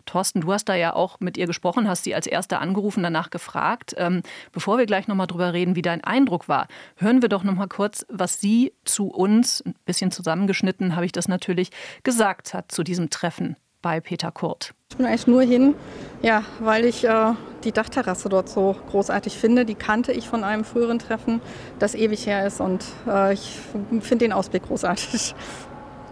Thorsten, 0.06 0.40
du 0.40 0.52
hast 0.52 0.68
da 0.68 0.74
ja 0.74 0.94
auch 0.94 1.20
mit 1.20 1.36
ihr 1.36 1.46
gesprochen, 1.46 1.88
hast 1.88 2.04
sie 2.04 2.14
als 2.14 2.26
Erste 2.26 2.58
angerufen, 2.58 3.02
danach 3.02 3.30
gefragt. 3.30 3.94
Ähm, 3.98 4.22
bevor 4.52 4.78
wir 4.78 4.86
gleich 4.86 5.08
nochmal 5.08 5.26
drüber 5.26 5.52
reden, 5.52 5.76
wie 5.76 5.82
dein 5.82 6.02
Eindruck 6.02 6.48
war, 6.48 6.68
hören 6.96 7.22
wir 7.22 7.28
doch 7.28 7.42
nochmal 7.42 7.68
kurz, 7.68 8.06
was 8.08 8.40
sie 8.40 8.72
zu 8.84 9.08
uns, 9.08 9.62
ein 9.66 9.74
bisschen 9.84 10.10
zusammengeschnitten 10.10 10.96
habe 10.96 11.06
ich 11.06 11.12
das 11.12 11.28
natürlich, 11.28 11.70
gesagt 12.02 12.54
hat 12.54 12.72
zu 12.72 12.82
diesem 12.82 13.10
Treffen 13.10 13.56
bei 13.82 14.00
Peter 14.00 14.30
Kurt. 14.30 14.74
Ich 14.90 14.96
bin 14.96 15.06
eigentlich 15.06 15.26
nur 15.26 15.42
hin, 15.42 15.74
ja, 16.22 16.42
weil 16.60 16.84
ich 16.84 17.04
äh, 17.04 17.32
die 17.64 17.72
Dachterrasse 17.72 18.28
dort 18.28 18.48
so 18.48 18.76
großartig 18.90 19.36
finde. 19.36 19.64
Die 19.64 19.74
kannte 19.74 20.12
ich 20.12 20.28
von 20.28 20.44
einem 20.44 20.64
früheren 20.64 20.98
Treffen, 20.98 21.40
das 21.78 21.94
ewig 21.94 22.26
her 22.26 22.46
ist 22.46 22.60
und 22.60 22.84
äh, 23.06 23.34
ich 23.34 23.58
finde 24.00 24.24
den 24.24 24.32
Ausblick 24.32 24.64
großartig. 24.64 25.34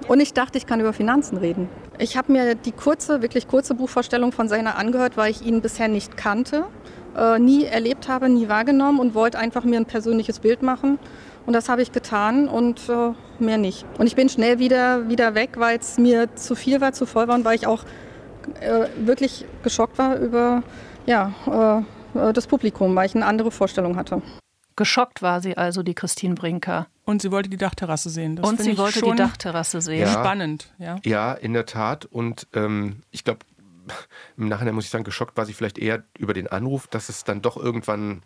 Und 0.08 0.20
ich 0.20 0.34
dachte, 0.34 0.58
ich 0.58 0.66
kann 0.66 0.80
über 0.80 0.92
Finanzen 0.92 1.38
reden. 1.38 1.68
Ich 1.98 2.16
habe 2.16 2.32
mir 2.32 2.54
die 2.54 2.72
kurze, 2.72 3.22
wirklich 3.22 3.48
kurze 3.48 3.74
Buchvorstellung 3.74 4.32
von 4.32 4.48
seiner 4.48 4.76
angehört, 4.76 5.16
weil 5.16 5.30
ich 5.30 5.42
ihn 5.42 5.62
bisher 5.62 5.88
nicht 5.88 6.16
kannte, 6.16 6.66
äh, 7.16 7.38
nie 7.38 7.64
erlebt 7.64 8.08
habe, 8.08 8.28
nie 8.28 8.48
wahrgenommen 8.48 8.98
und 8.98 9.14
wollte 9.14 9.38
einfach 9.38 9.64
mir 9.64 9.76
ein 9.76 9.86
persönliches 9.86 10.40
Bild 10.40 10.62
machen. 10.62 10.98
Und 11.46 11.52
das 11.52 11.68
habe 11.68 11.82
ich 11.82 11.92
getan 11.92 12.48
und 12.48 12.88
äh, 12.88 13.12
mehr 13.38 13.58
nicht. 13.58 13.84
Und 13.98 14.06
ich 14.06 14.16
bin 14.16 14.28
schnell 14.28 14.58
wieder, 14.58 15.08
wieder 15.08 15.34
weg, 15.34 15.50
weil 15.56 15.78
es 15.78 15.98
mir 15.98 16.34
zu 16.36 16.54
viel 16.54 16.80
war, 16.80 16.92
zu 16.92 17.06
voll 17.06 17.28
war 17.28 17.34
und 17.34 17.44
weil 17.44 17.56
ich 17.56 17.66
auch 17.66 17.84
äh, 18.60 18.86
wirklich 18.96 19.44
geschockt 19.62 19.98
war 19.98 20.16
über 20.16 20.62
ja, 21.06 21.84
äh, 22.16 22.32
das 22.32 22.46
Publikum, 22.46 22.94
weil 22.96 23.06
ich 23.06 23.14
eine 23.14 23.26
andere 23.26 23.50
Vorstellung 23.50 23.96
hatte. 23.96 24.22
Geschockt 24.76 25.22
war 25.22 25.40
sie 25.40 25.56
also, 25.56 25.82
die 25.82 25.94
Christine 25.94 26.34
Brinker. 26.34 26.88
Und 27.04 27.22
sie 27.22 27.30
wollte 27.30 27.48
die 27.48 27.56
Dachterrasse 27.56 28.10
sehen. 28.10 28.36
Das 28.36 28.48
und 28.48 28.60
sie 28.60 28.76
wollte 28.76 29.02
die 29.02 29.14
Dachterrasse 29.14 29.80
sehen. 29.80 30.00
Ja, 30.00 30.08
Spannend, 30.08 30.72
ja. 30.78 30.96
Ja, 31.04 31.32
in 31.32 31.52
der 31.52 31.66
Tat. 31.66 32.06
Und 32.06 32.48
ähm, 32.54 33.02
ich 33.10 33.22
glaube, 33.22 33.40
im 34.36 34.48
Nachhinein 34.48 34.74
muss 34.74 34.84
ich 34.84 34.90
sagen, 34.90 35.04
geschockt 35.04 35.36
war 35.36 35.46
sie 35.46 35.52
vielleicht 35.52 35.78
eher 35.78 36.02
über 36.18 36.34
den 36.34 36.48
Anruf, 36.48 36.88
dass 36.88 37.08
es 37.08 37.24
dann 37.24 37.42
doch 37.42 37.56
irgendwann 37.56 38.22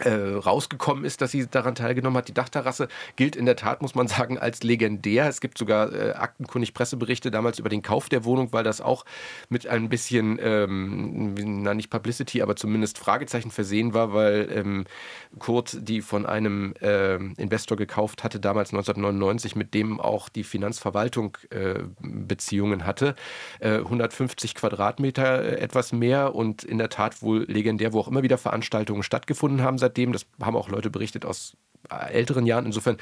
äh, 0.00 0.34
rausgekommen 0.34 1.04
ist, 1.04 1.20
dass 1.20 1.32
sie 1.32 1.46
daran 1.46 1.74
teilgenommen 1.74 2.18
hat. 2.18 2.28
Die 2.28 2.34
Dachterrasse 2.34 2.88
gilt 3.16 3.36
in 3.36 3.46
der 3.46 3.56
Tat, 3.56 3.82
muss 3.82 3.94
man 3.94 4.08
sagen, 4.08 4.38
als 4.38 4.62
legendär. 4.62 5.28
Es 5.28 5.40
gibt 5.40 5.58
sogar 5.58 5.92
äh, 5.92 6.12
aktenkundig 6.12 6.74
Presseberichte 6.74 7.30
damals 7.30 7.58
über 7.58 7.68
den 7.68 7.82
Kauf 7.82 8.08
der 8.08 8.24
Wohnung, 8.24 8.52
weil 8.52 8.64
das 8.64 8.80
auch 8.80 9.04
mit 9.48 9.66
ein 9.66 9.88
bisschen, 9.88 10.38
ähm, 10.40 11.34
na 11.62 11.74
nicht 11.74 11.90
Publicity, 11.90 12.42
aber 12.42 12.56
zumindest 12.56 12.98
Fragezeichen 12.98 13.50
versehen 13.50 13.94
war, 13.94 14.12
weil 14.12 14.48
ähm, 14.52 14.84
Kurt 15.38 15.76
die 15.80 16.00
von 16.02 16.26
einem 16.26 16.74
äh, 16.80 17.16
Investor 17.16 17.76
gekauft 17.76 18.24
hatte, 18.24 18.40
damals 18.40 18.70
1999, 18.70 19.56
mit 19.56 19.74
dem 19.74 20.00
auch 20.00 20.28
die 20.28 20.44
Finanzverwaltung 20.44 21.36
äh, 21.50 21.80
Beziehungen 22.00 22.86
hatte. 22.86 23.14
150 23.60 24.50
äh, 24.50 24.54
Quadratmeter, 24.54 25.44
äh, 25.44 25.60
etwas 25.60 25.92
mehr 25.92 26.34
und 26.34 26.64
in 26.64 26.78
der 26.78 26.88
Tat 26.88 27.22
wohl 27.22 27.44
legendär, 27.48 27.92
wo 27.92 28.00
auch 28.00 28.08
immer 28.08 28.22
wieder 28.22 28.38
Veranstaltungen 28.38 29.02
stattgefunden 29.02 29.62
haben 29.62 29.78
seitdem. 29.88 30.12
Das 30.12 30.26
haben 30.42 30.56
auch 30.56 30.68
Leute 30.68 30.90
berichtet 30.90 31.24
aus 31.24 31.56
älteren 31.90 32.46
Jahren. 32.46 32.66
Insofern 32.66 32.98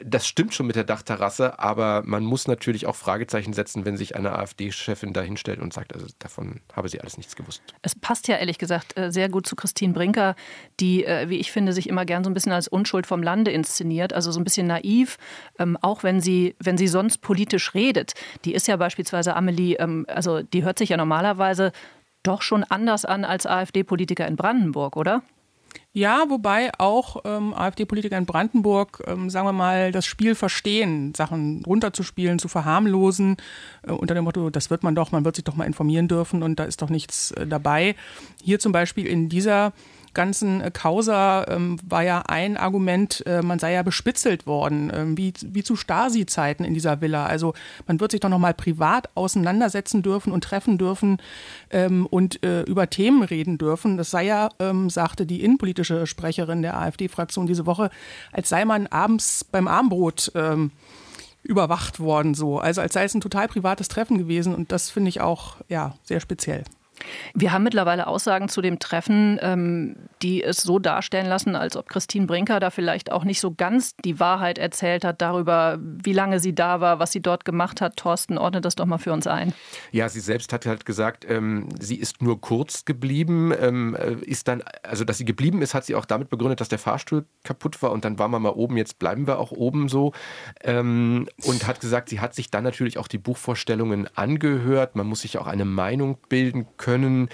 das 0.00 0.28
stimmt 0.28 0.54
schon 0.54 0.66
mit 0.66 0.76
der 0.76 0.84
Dachterrasse, 0.84 1.58
aber 1.58 2.02
man 2.04 2.24
muss 2.24 2.46
natürlich 2.46 2.86
auch 2.86 2.94
Fragezeichen 2.94 3.52
setzen, 3.52 3.84
wenn 3.84 3.96
sich 3.96 4.14
eine 4.14 4.38
AfD-Chefin 4.38 5.12
da 5.12 5.22
hinstellt 5.22 5.58
und 5.58 5.72
sagt, 5.72 5.92
also 5.92 6.06
davon 6.20 6.60
habe 6.72 6.88
sie 6.88 7.00
alles 7.00 7.16
nichts 7.16 7.34
gewusst. 7.34 7.62
Es 7.82 7.96
passt 7.96 8.28
ja 8.28 8.36
ehrlich 8.36 8.58
gesagt 8.58 8.96
äh, 8.96 9.10
sehr 9.10 9.28
gut 9.28 9.46
zu 9.46 9.56
Christine 9.56 9.92
Brinker, 9.92 10.36
die, 10.78 11.04
äh, 11.04 11.28
wie 11.28 11.38
ich 11.38 11.50
finde, 11.50 11.72
sich 11.72 11.88
immer 11.88 12.04
gern 12.04 12.22
so 12.22 12.30
ein 12.30 12.34
bisschen 12.34 12.52
als 12.52 12.68
Unschuld 12.68 13.06
vom 13.06 13.22
Lande 13.22 13.50
inszeniert, 13.50 14.12
also 14.12 14.30
so 14.30 14.38
ein 14.38 14.44
bisschen 14.44 14.68
naiv, 14.68 15.18
ähm, 15.58 15.76
auch 15.80 16.04
wenn 16.04 16.20
sie, 16.20 16.54
wenn 16.62 16.78
sie 16.78 16.88
sonst 16.88 17.18
politisch 17.18 17.74
redet. 17.74 18.14
Die 18.44 18.54
ist 18.54 18.68
ja 18.68 18.76
beispielsweise 18.76 19.34
Amelie, 19.34 19.74
ähm, 19.78 20.06
also 20.08 20.42
die 20.42 20.62
hört 20.62 20.78
sich 20.78 20.90
ja 20.90 20.96
normalerweise 20.96 21.72
doch 22.22 22.42
schon 22.42 22.62
anders 22.62 23.04
an 23.04 23.24
als 23.24 23.46
AfD-Politiker 23.46 24.26
in 24.26 24.36
Brandenburg, 24.36 24.96
oder? 24.96 25.22
Ja, 25.92 26.26
wobei 26.28 26.70
auch 26.78 27.22
ähm, 27.24 27.52
AfD-Politiker 27.54 28.16
in 28.16 28.26
Brandenburg, 28.26 29.02
ähm, 29.06 29.30
sagen 29.30 29.46
wir 29.46 29.52
mal, 29.52 29.90
das 29.90 30.06
Spiel 30.06 30.34
verstehen, 30.34 31.12
Sachen 31.14 31.64
runterzuspielen, 31.64 32.38
zu 32.38 32.46
verharmlosen, 32.46 33.36
äh, 33.82 33.92
unter 33.92 34.14
dem 34.14 34.24
Motto, 34.24 34.50
das 34.50 34.70
wird 34.70 34.82
man 34.82 34.94
doch, 34.94 35.10
man 35.10 35.24
wird 35.24 35.36
sich 35.36 35.44
doch 35.44 35.56
mal 35.56 35.64
informieren 35.64 36.06
dürfen 36.06 36.42
und 36.42 36.60
da 36.60 36.64
ist 36.64 36.82
doch 36.82 36.90
nichts 36.90 37.32
äh, 37.32 37.46
dabei. 37.46 37.96
Hier 38.42 38.60
zum 38.60 38.70
Beispiel 38.70 39.06
in 39.06 39.28
dieser 39.28 39.72
ganzen 40.14 40.60
äh, 40.60 40.70
Causa 40.70 41.46
ähm, 41.48 41.78
war 41.86 42.02
ja 42.02 42.22
ein 42.26 42.56
Argument, 42.56 43.24
äh, 43.26 43.42
man 43.42 43.58
sei 43.58 43.72
ja 43.72 43.82
bespitzelt 43.82 44.46
worden, 44.46 44.90
äh, 44.90 45.04
wie, 45.16 45.32
wie 45.46 45.62
zu 45.62 45.76
Stasi-Zeiten 45.76 46.64
in 46.64 46.74
dieser 46.74 47.00
Villa. 47.00 47.26
Also 47.26 47.54
man 47.86 48.00
wird 48.00 48.12
sich 48.12 48.20
doch 48.20 48.28
noch 48.28 48.38
mal 48.38 48.54
privat 48.54 49.08
auseinandersetzen 49.14 50.02
dürfen 50.02 50.32
und 50.32 50.44
treffen 50.44 50.78
dürfen 50.78 51.18
ähm, 51.70 52.06
und 52.06 52.42
äh, 52.44 52.62
über 52.62 52.90
Themen 52.90 53.22
reden 53.22 53.58
dürfen. 53.58 53.96
Das 53.96 54.10
sei 54.10 54.26
ja, 54.26 54.50
ähm, 54.58 54.90
sagte 54.90 55.26
die 55.26 55.42
innenpolitische 55.42 56.06
Sprecherin 56.06 56.62
der 56.62 56.78
AfD-Fraktion 56.78 57.46
diese 57.46 57.66
Woche, 57.66 57.90
als 58.32 58.48
sei 58.48 58.64
man 58.64 58.86
abends 58.86 59.44
beim 59.44 59.68
Armbrot 59.68 60.32
ähm, 60.34 60.72
überwacht 61.42 62.00
worden 62.00 62.34
so. 62.34 62.58
Also 62.58 62.80
als 62.80 62.94
sei 62.94 63.04
es 63.04 63.14
ein 63.14 63.20
total 63.20 63.48
privates 63.48 63.88
Treffen 63.88 64.18
gewesen 64.18 64.54
und 64.54 64.72
das 64.72 64.90
finde 64.90 65.08
ich 65.08 65.20
auch 65.20 65.56
ja 65.68 65.94
sehr 66.04 66.20
speziell. 66.20 66.64
Wir 67.34 67.52
haben 67.52 67.62
mittlerweile 67.62 68.06
Aussagen 68.06 68.48
zu 68.48 68.60
dem 68.60 68.78
Treffen, 68.78 69.38
ähm, 69.42 69.96
die 70.22 70.42
es 70.42 70.58
so 70.58 70.78
darstellen 70.78 71.26
lassen, 71.26 71.54
als 71.54 71.76
ob 71.76 71.88
Christine 71.88 72.26
Brinker 72.26 72.60
da 72.60 72.70
vielleicht 72.70 73.12
auch 73.12 73.24
nicht 73.24 73.40
so 73.40 73.52
ganz 73.52 73.94
die 73.96 74.18
Wahrheit 74.20 74.58
erzählt 74.58 75.04
hat 75.04 75.22
darüber, 75.22 75.78
wie 75.80 76.12
lange 76.12 76.40
sie 76.40 76.54
da 76.54 76.80
war, 76.80 76.98
was 76.98 77.12
sie 77.12 77.20
dort 77.20 77.44
gemacht 77.44 77.80
hat. 77.80 77.96
Thorsten, 77.96 78.38
ordne 78.38 78.60
das 78.60 78.74
doch 78.74 78.86
mal 78.86 78.98
für 78.98 79.12
uns 79.12 79.26
ein. 79.26 79.52
Ja, 79.92 80.08
sie 80.08 80.20
selbst 80.20 80.52
hat 80.52 80.66
halt 80.66 80.84
gesagt, 80.84 81.24
ähm, 81.28 81.68
sie 81.78 81.96
ist 81.96 82.22
nur 82.22 82.40
kurz 82.40 82.84
geblieben. 82.84 83.52
Ähm, 83.58 83.94
äh, 83.94 84.14
ist 84.24 84.48
dann, 84.48 84.62
also 84.82 85.04
dass 85.04 85.18
sie 85.18 85.24
geblieben 85.24 85.62
ist, 85.62 85.74
hat 85.74 85.84
sie 85.84 85.94
auch 85.94 86.04
damit 86.04 86.28
begründet, 86.28 86.60
dass 86.60 86.68
der 86.68 86.78
Fahrstuhl 86.78 87.24
kaputt 87.44 87.80
war 87.82 87.92
und 87.92 88.04
dann 88.04 88.18
waren 88.18 88.30
wir 88.30 88.38
mal 88.38 88.50
oben, 88.50 88.76
jetzt 88.76 88.98
bleiben 88.98 89.26
wir 89.26 89.38
auch 89.38 89.52
oben 89.52 89.88
so. 89.88 90.12
Und 90.64 91.26
hat 91.66 91.80
gesagt, 91.80 92.08
sie 92.08 92.20
hat 92.20 92.34
sich 92.34 92.50
dann 92.50 92.64
natürlich 92.64 92.98
auch 92.98 93.08
die 93.08 93.18
Buchvorstellungen 93.18 94.08
angehört. 94.16 94.96
Man 94.96 95.06
muss 95.06 95.22
sich 95.22 95.38
auch 95.38 95.46
eine 95.46 95.64
Meinung 95.64 96.18
bilden 96.28 96.66
können 96.76 96.87
können. 96.88 97.28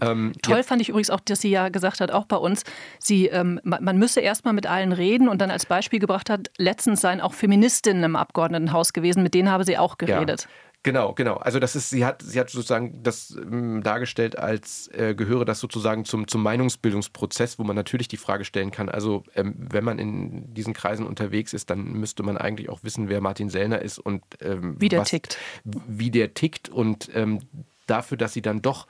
Ähm, 0.00 0.32
Toll 0.42 0.58
ja. 0.58 0.62
fand 0.62 0.82
ich 0.82 0.88
übrigens 0.88 1.10
auch, 1.10 1.20
dass 1.20 1.40
sie 1.40 1.50
ja 1.50 1.68
gesagt 1.68 2.00
hat, 2.00 2.10
auch 2.10 2.26
bei 2.26 2.36
uns, 2.36 2.64
sie, 2.98 3.26
ähm, 3.26 3.60
man 3.62 3.98
müsse 3.98 4.20
erstmal 4.20 4.52
mit 4.52 4.66
allen 4.66 4.92
reden 4.92 5.28
und 5.28 5.40
dann 5.40 5.50
als 5.50 5.64
Beispiel 5.66 6.00
gebracht 6.00 6.28
hat, 6.28 6.50
letztens 6.58 7.00
seien 7.00 7.20
auch 7.20 7.32
Feministinnen 7.32 8.02
im 8.02 8.16
Abgeordnetenhaus 8.16 8.92
gewesen, 8.92 9.22
mit 9.22 9.32
denen 9.34 9.50
habe 9.50 9.64
sie 9.64 9.78
auch 9.78 9.96
geredet. 9.96 10.42
Ja. 10.42 10.48
Genau, 10.82 11.14
genau. 11.14 11.34
Also 11.34 11.58
das 11.58 11.74
ist, 11.74 11.90
sie 11.90 12.04
hat, 12.04 12.22
sie 12.22 12.38
hat 12.38 12.48
sozusagen 12.48 13.02
das 13.02 13.36
ähm, 13.36 13.82
dargestellt, 13.82 14.38
als 14.38 14.88
äh, 14.92 15.16
gehöre 15.16 15.44
das 15.44 15.58
sozusagen 15.58 16.04
zum, 16.04 16.28
zum 16.28 16.44
Meinungsbildungsprozess, 16.44 17.58
wo 17.58 17.64
man 17.64 17.74
natürlich 17.74 18.06
die 18.06 18.16
Frage 18.16 18.44
stellen 18.44 18.70
kann. 18.70 18.88
Also 18.88 19.24
ähm, 19.34 19.56
wenn 19.58 19.82
man 19.82 19.98
in 19.98 20.54
diesen 20.54 20.74
Kreisen 20.74 21.04
unterwegs 21.04 21.54
ist, 21.54 21.70
dann 21.70 21.92
müsste 21.94 22.22
man 22.22 22.36
eigentlich 22.36 22.68
auch 22.68 22.84
wissen, 22.84 23.08
wer 23.08 23.20
Martin 23.20 23.50
Sellner 23.50 23.82
ist 23.82 23.98
und 23.98 24.22
ähm, 24.40 24.76
wie 24.78 24.88
der 24.88 25.00
was, 25.00 25.08
tickt. 25.08 25.38
Wie 25.64 26.12
der 26.12 26.34
tickt 26.34 26.68
und 26.68 27.10
ähm, 27.14 27.40
dafür, 27.86 28.16
dass 28.16 28.32
sie 28.32 28.42
dann 28.42 28.62
doch 28.62 28.86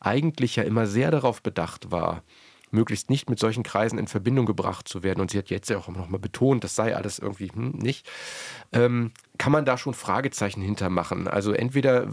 eigentlich 0.00 0.56
ja 0.56 0.62
immer 0.62 0.86
sehr 0.86 1.10
darauf 1.10 1.42
bedacht 1.42 1.90
war, 1.90 2.22
möglichst 2.76 3.10
nicht 3.10 3.28
mit 3.28 3.40
solchen 3.40 3.64
Kreisen 3.64 3.98
in 3.98 4.06
Verbindung 4.06 4.46
gebracht 4.46 4.86
zu 4.86 5.02
werden. 5.02 5.20
Und 5.20 5.32
sie 5.32 5.38
hat 5.38 5.50
jetzt 5.50 5.68
ja 5.68 5.78
auch 5.78 5.88
noch 5.88 6.08
mal 6.08 6.18
betont, 6.18 6.62
das 6.62 6.76
sei 6.76 6.94
alles 6.94 7.18
irgendwie 7.18 7.48
hm, 7.48 7.70
nicht. 7.72 8.08
Ähm, 8.72 9.10
kann 9.38 9.52
man 9.52 9.64
da 9.64 9.76
schon 9.76 9.94
Fragezeichen 9.94 10.62
hintermachen? 10.62 11.26
Also 11.26 11.52
entweder 11.52 12.06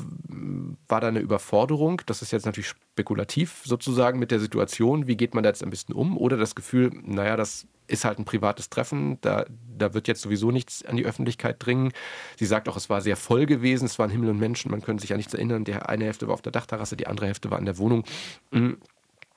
war 0.88 1.02
da 1.02 1.08
eine 1.08 1.20
Überforderung, 1.20 2.02
das 2.06 2.22
ist 2.22 2.32
jetzt 2.32 2.46
natürlich 2.46 2.70
spekulativ 2.70 3.62
sozusagen 3.64 4.20
mit 4.20 4.32
der 4.32 4.40
Situation, 4.40 5.08
wie 5.08 5.18
geht 5.18 5.36
man 5.36 5.44
da 5.44 5.50
jetzt 5.50 5.64
am 5.64 5.70
besten 5.70 5.94
um? 5.94 6.18
Oder 6.18 6.38
das 6.38 6.56
Gefühl, 6.56 6.92
naja, 7.04 7.38
das 7.38 7.68
ist 7.88 8.06
halt 8.06 8.20
ein 8.20 8.26
privates 8.26 8.70
Treffen, 8.70 9.18
da, 9.22 9.46
da 9.78 9.94
wird 9.94 10.08
jetzt 10.08 10.22
sowieso 10.22 10.52
nichts 10.52 10.86
an 10.86 10.96
die 10.96 11.06
Öffentlichkeit 11.06 11.64
dringen. 11.64 11.92
Sie 12.38 12.46
sagt 12.46 12.70
auch, 12.70 12.78
es 12.78 12.90
war 12.90 13.02
sehr 13.02 13.18
voll 13.18 13.46
gewesen, 13.46 13.86
es 13.86 14.00
waren 14.00 14.10
Himmel 14.10 14.30
und 14.30 14.40
Menschen, 14.40 14.72
man 14.72 14.82
könnte 14.82 15.02
sich 15.02 15.10
ja 15.10 15.18
nichts 15.18 15.34
erinnern. 15.34 15.66
Die 15.66 15.74
eine 15.74 16.06
Hälfte 16.06 16.28
war 16.28 16.34
auf 16.34 16.42
der 16.42 16.52
Dachterrasse, 16.52 16.96
die 16.96 17.08
andere 17.08 17.28
Hälfte 17.28 17.52
war 17.52 17.60
in 17.60 17.66
der 17.66 17.78
Wohnung. 17.78 18.04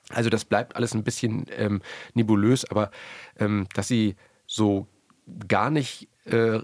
Also 0.09 0.29
das 0.29 0.45
bleibt 0.45 0.75
alles 0.75 0.93
ein 0.93 1.03
bisschen 1.03 1.45
ähm, 1.51 1.81
nebulös, 2.13 2.65
aber 2.65 2.91
ähm, 3.37 3.67
dass 3.73 3.87
sie 3.87 4.15
so 4.45 4.87
gar 5.47 5.69
nicht, 5.69 6.07
äh, 6.25 6.59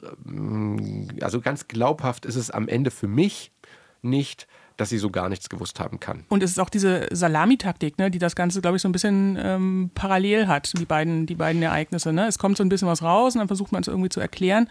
also 1.21 1.41
ganz 1.41 1.67
glaubhaft 1.67 2.25
ist 2.25 2.35
es 2.35 2.51
am 2.51 2.67
Ende 2.67 2.91
für 2.91 3.07
mich 3.07 3.51
nicht 4.03 4.47
dass 4.77 4.89
sie 4.89 4.97
so 4.97 5.09
gar 5.09 5.29
nichts 5.29 5.49
gewusst 5.49 5.79
haben 5.79 5.99
kann. 5.99 6.25
Und 6.29 6.43
es 6.43 6.51
ist 6.51 6.59
auch 6.59 6.69
diese 6.69 7.07
Salamitaktik, 7.11 7.97
ne, 7.97 8.09
die 8.09 8.19
das 8.19 8.35
Ganze, 8.35 8.61
glaube 8.61 8.77
ich, 8.77 8.81
so 8.81 8.89
ein 8.89 8.91
bisschen 8.91 9.37
ähm, 9.39 9.91
parallel 9.93 10.47
hat, 10.47 10.73
die 10.77 10.85
beiden, 10.85 11.25
die 11.25 11.35
beiden 11.35 11.61
Ereignisse. 11.61 12.11
Ne? 12.11 12.27
Es 12.27 12.39
kommt 12.39 12.57
so 12.57 12.63
ein 12.63 12.69
bisschen 12.69 12.87
was 12.87 13.03
raus 13.03 13.35
und 13.35 13.39
dann 13.39 13.47
versucht 13.47 13.71
man 13.71 13.81
es 13.81 13.87
irgendwie 13.87 14.09
zu 14.09 14.19
erklären. 14.19 14.67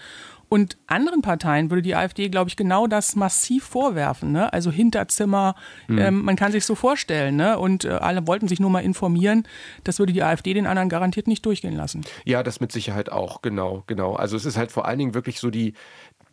Und 0.48 0.76
anderen 0.86 1.22
Parteien 1.22 1.70
würde 1.70 1.80
die 1.80 1.94
AfD, 1.94 2.28
glaube 2.28 2.50
ich, 2.50 2.56
genau 2.56 2.86
das 2.86 3.16
massiv 3.16 3.64
vorwerfen. 3.64 4.32
Ne? 4.32 4.52
Also 4.52 4.70
Hinterzimmer, 4.70 5.54
mhm. 5.88 5.98
ähm, 5.98 6.22
man 6.24 6.36
kann 6.36 6.52
sich 6.52 6.66
so 6.66 6.74
vorstellen. 6.74 7.36
Ne? 7.36 7.58
Und 7.58 7.86
äh, 7.86 7.92
alle 7.92 8.26
wollten 8.26 8.48
sich 8.48 8.60
nur 8.60 8.68
mal 8.68 8.80
informieren. 8.80 9.48
Das 9.84 9.98
würde 9.98 10.12
die 10.12 10.22
AfD 10.22 10.52
den 10.52 10.66
anderen 10.66 10.90
garantiert 10.90 11.26
nicht 11.26 11.46
durchgehen 11.46 11.74
lassen. 11.74 12.02
Ja, 12.26 12.42
das 12.42 12.60
mit 12.60 12.70
Sicherheit 12.70 13.10
auch, 13.10 13.40
genau, 13.40 13.84
genau. 13.86 14.14
Also 14.14 14.36
es 14.36 14.44
ist 14.44 14.58
halt 14.58 14.72
vor 14.72 14.84
allen 14.86 14.98
Dingen 14.98 15.14
wirklich 15.14 15.40
so 15.40 15.48
die, 15.48 15.72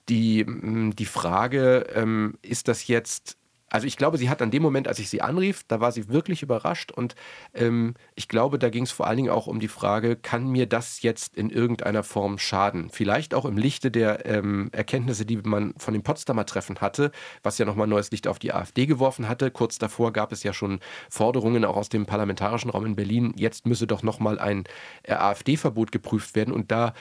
die, 0.09 0.45
die 0.47 1.05
Frage, 1.05 1.85
ähm, 1.93 2.37
ist 2.41 2.67
das 2.67 2.87
jetzt 2.87 3.39
also 3.69 3.87
ich 3.87 3.97
glaube, 3.97 4.17
sie 4.17 4.29
hat 4.29 4.41
an 4.41 4.51
dem 4.51 4.63
Moment, 4.63 4.87
als 4.87 4.99
ich 4.99 5.09
sie 5.09 5.21
anrief, 5.21 5.63
da 5.67 5.79
war 5.79 5.91
sie 5.91 6.09
wirklich 6.09 6.41
überrascht 6.41 6.91
und 6.91 7.15
ähm, 7.53 7.93
ich 8.15 8.27
glaube, 8.27 8.59
da 8.59 8.69
ging 8.69 8.83
es 8.83 8.91
vor 8.91 9.07
allen 9.07 9.17
Dingen 9.17 9.29
auch 9.29 9.47
um 9.47 9.59
die 9.59 9.67
Frage, 9.67 10.15
kann 10.15 10.47
mir 10.47 10.65
das 10.65 11.01
jetzt 11.01 11.35
in 11.35 11.49
irgendeiner 11.49 12.03
Form 12.03 12.37
schaden? 12.37 12.89
Vielleicht 12.89 13.33
auch 13.33 13.45
im 13.45 13.57
Lichte 13.57 13.91
der 13.91 14.25
ähm, 14.25 14.69
Erkenntnisse, 14.71 15.25
die 15.25 15.37
man 15.37 15.73
von 15.77 15.93
dem 15.93 16.03
Potsdamer 16.03 16.45
Treffen 16.45 16.81
hatte, 16.81 17.11
was 17.43 17.57
ja 17.57 17.65
nochmal 17.65 17.87
neues 17.87 18.11
Licht 18.11 18.27
auf 18.27 18.39
die 18.39 18.53
AfD 18.53 18.85
geworfen 18.85 19.29
hatte. 19.29 19.51
Kurz 19.51 19.77
davor 19.77 20.13
gab 20.13 20.31
es 20.31 20.43
ja 20.43 20.53
schon 20.53 20.79
Forderungen 21.09 21.63
auch 21.65 21.77
aus 21.77 21.89
dem 21.89 22.05
parlamentarischen 22.05 22.71
Raum 22.71 22.85
in 22.85 22.95
Berlin, 22.95 23.33
jetzt 23.35 23.65
müsse 23.67 23.87
doch 23.87 24.03
nochmal 24.03 24.39
ein 24.39 24.63
äh, 25.03 25.13
AfD-Verbot 25.13 25.91
geprüft 25.91 26.35
werden 26.35 26.53
und 26.53 26.71
da 26.71 26.93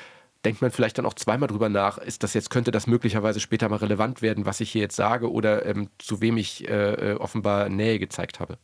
denkt 0.45 0.63
man 0.63 0.71
vielleicht 0.71 0.99
dann 0.99 1.07
auch 1.07 1.15
zweimal 1.15 1.49
drüber 1.49 1.69
nach, 1.69 1.99
ist 1.99 2.23
das 2.23 2.35
jetzt, 2.35 2.51
könnte 2.51 2.71
das 2.71 2.87
möglicherweise 2.87 3.41
später 3.41 3.69
mal 3.69 3.77
relevant 3.77 4.23
werden, 4.23 4.47
was 4.47 4.61
ich 4.61 4.71
hier 4.71 4.83
jetzt 4.83 4.97
sage 4.97 5.31
oder 5.31 5.67
ähm, 5.67 5.91
zu 5.99 6.21
wem 6.21 6.37
ich 6.37 6.69
äh, 6.69 7.13
äh 7.13 7.15
offenbar 7.15 7.69
Nähe 7.69 7.99
gezeigt 7.99 8.41
habe. 8.41 8.59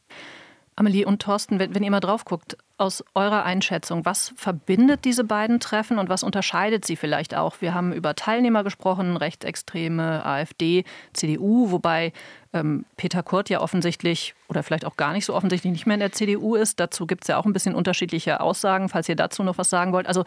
Amelie 0.76 1.04
und 1.04 1.22
Thorsten, 1.22 1.58
wenn, 1.58 1.74
wenn 1.74 1.82
ihr 1.82 1.90
mal 1.90 2.00
drauf 2.00 2.24
guckt, 2.24 2.56
aus 2.76 3.04
eurer 3.14 3.44
Einschätzung, 3.44 4.04
was 4.04 4.32
verbindet 4.36 5.04
diese 5.04 5.22
beiden 5.22 5.60
Treffen 5.60 5.98
und 5.98 6.08
was 6.08 6.24
unterscheidet 6.24 6.84
sie 6.84 6.96
vielleicht 6.96 7.34
auch? 7.34 7.60
Wir 7.60 7.74
haben 7.74 7.92
über 7.92 8.16
Teilnehmer 8.16 8.64
gesprochen, 8.64 9.16
Rechtsextreme, 9.16 10.24
AfD, 10.26 10.84
CDU, 11.12 11.70
wobei 11.70 12.12
ähm, 12.52 12.84
Peter 12.96 13.22
Kurt 13.22 13.48
ja 13.48 13.60
offensichtlich 13.60 14.34
oder 14.48 14.64
vielleicht 14.64 14.84
auch 14.84 14.96
gar 14.96 15.12
nicht 15.12 15.24
so 15.24 15.34
offensichtlich 15.34 15.72
nicht 15.72 15.86
mehr 15.86 15.94
in 15.94 16.00
der 16.00 16.12
CDU 16.12 16.56
ist. 16.56 16.80
Dazu 16.80 17.06
gibt 17.06 17.24
es 17.24 17.28
ja 17.28 17.38
auch 17.38 17.44
ein 17.44 17.52
bisschen 17.52 17.76
unterschiedliche 17.76 18.40
Aussagen, 18.40 18.88
falls 18.88 19.08
ihr 19.08 19.16
dazu 19.16 19.44
noch 19.44 19.58
was 19.58 19.70
sagen 19.70 19.92
wollt. 19.92 20.08
Also 20.08 20.24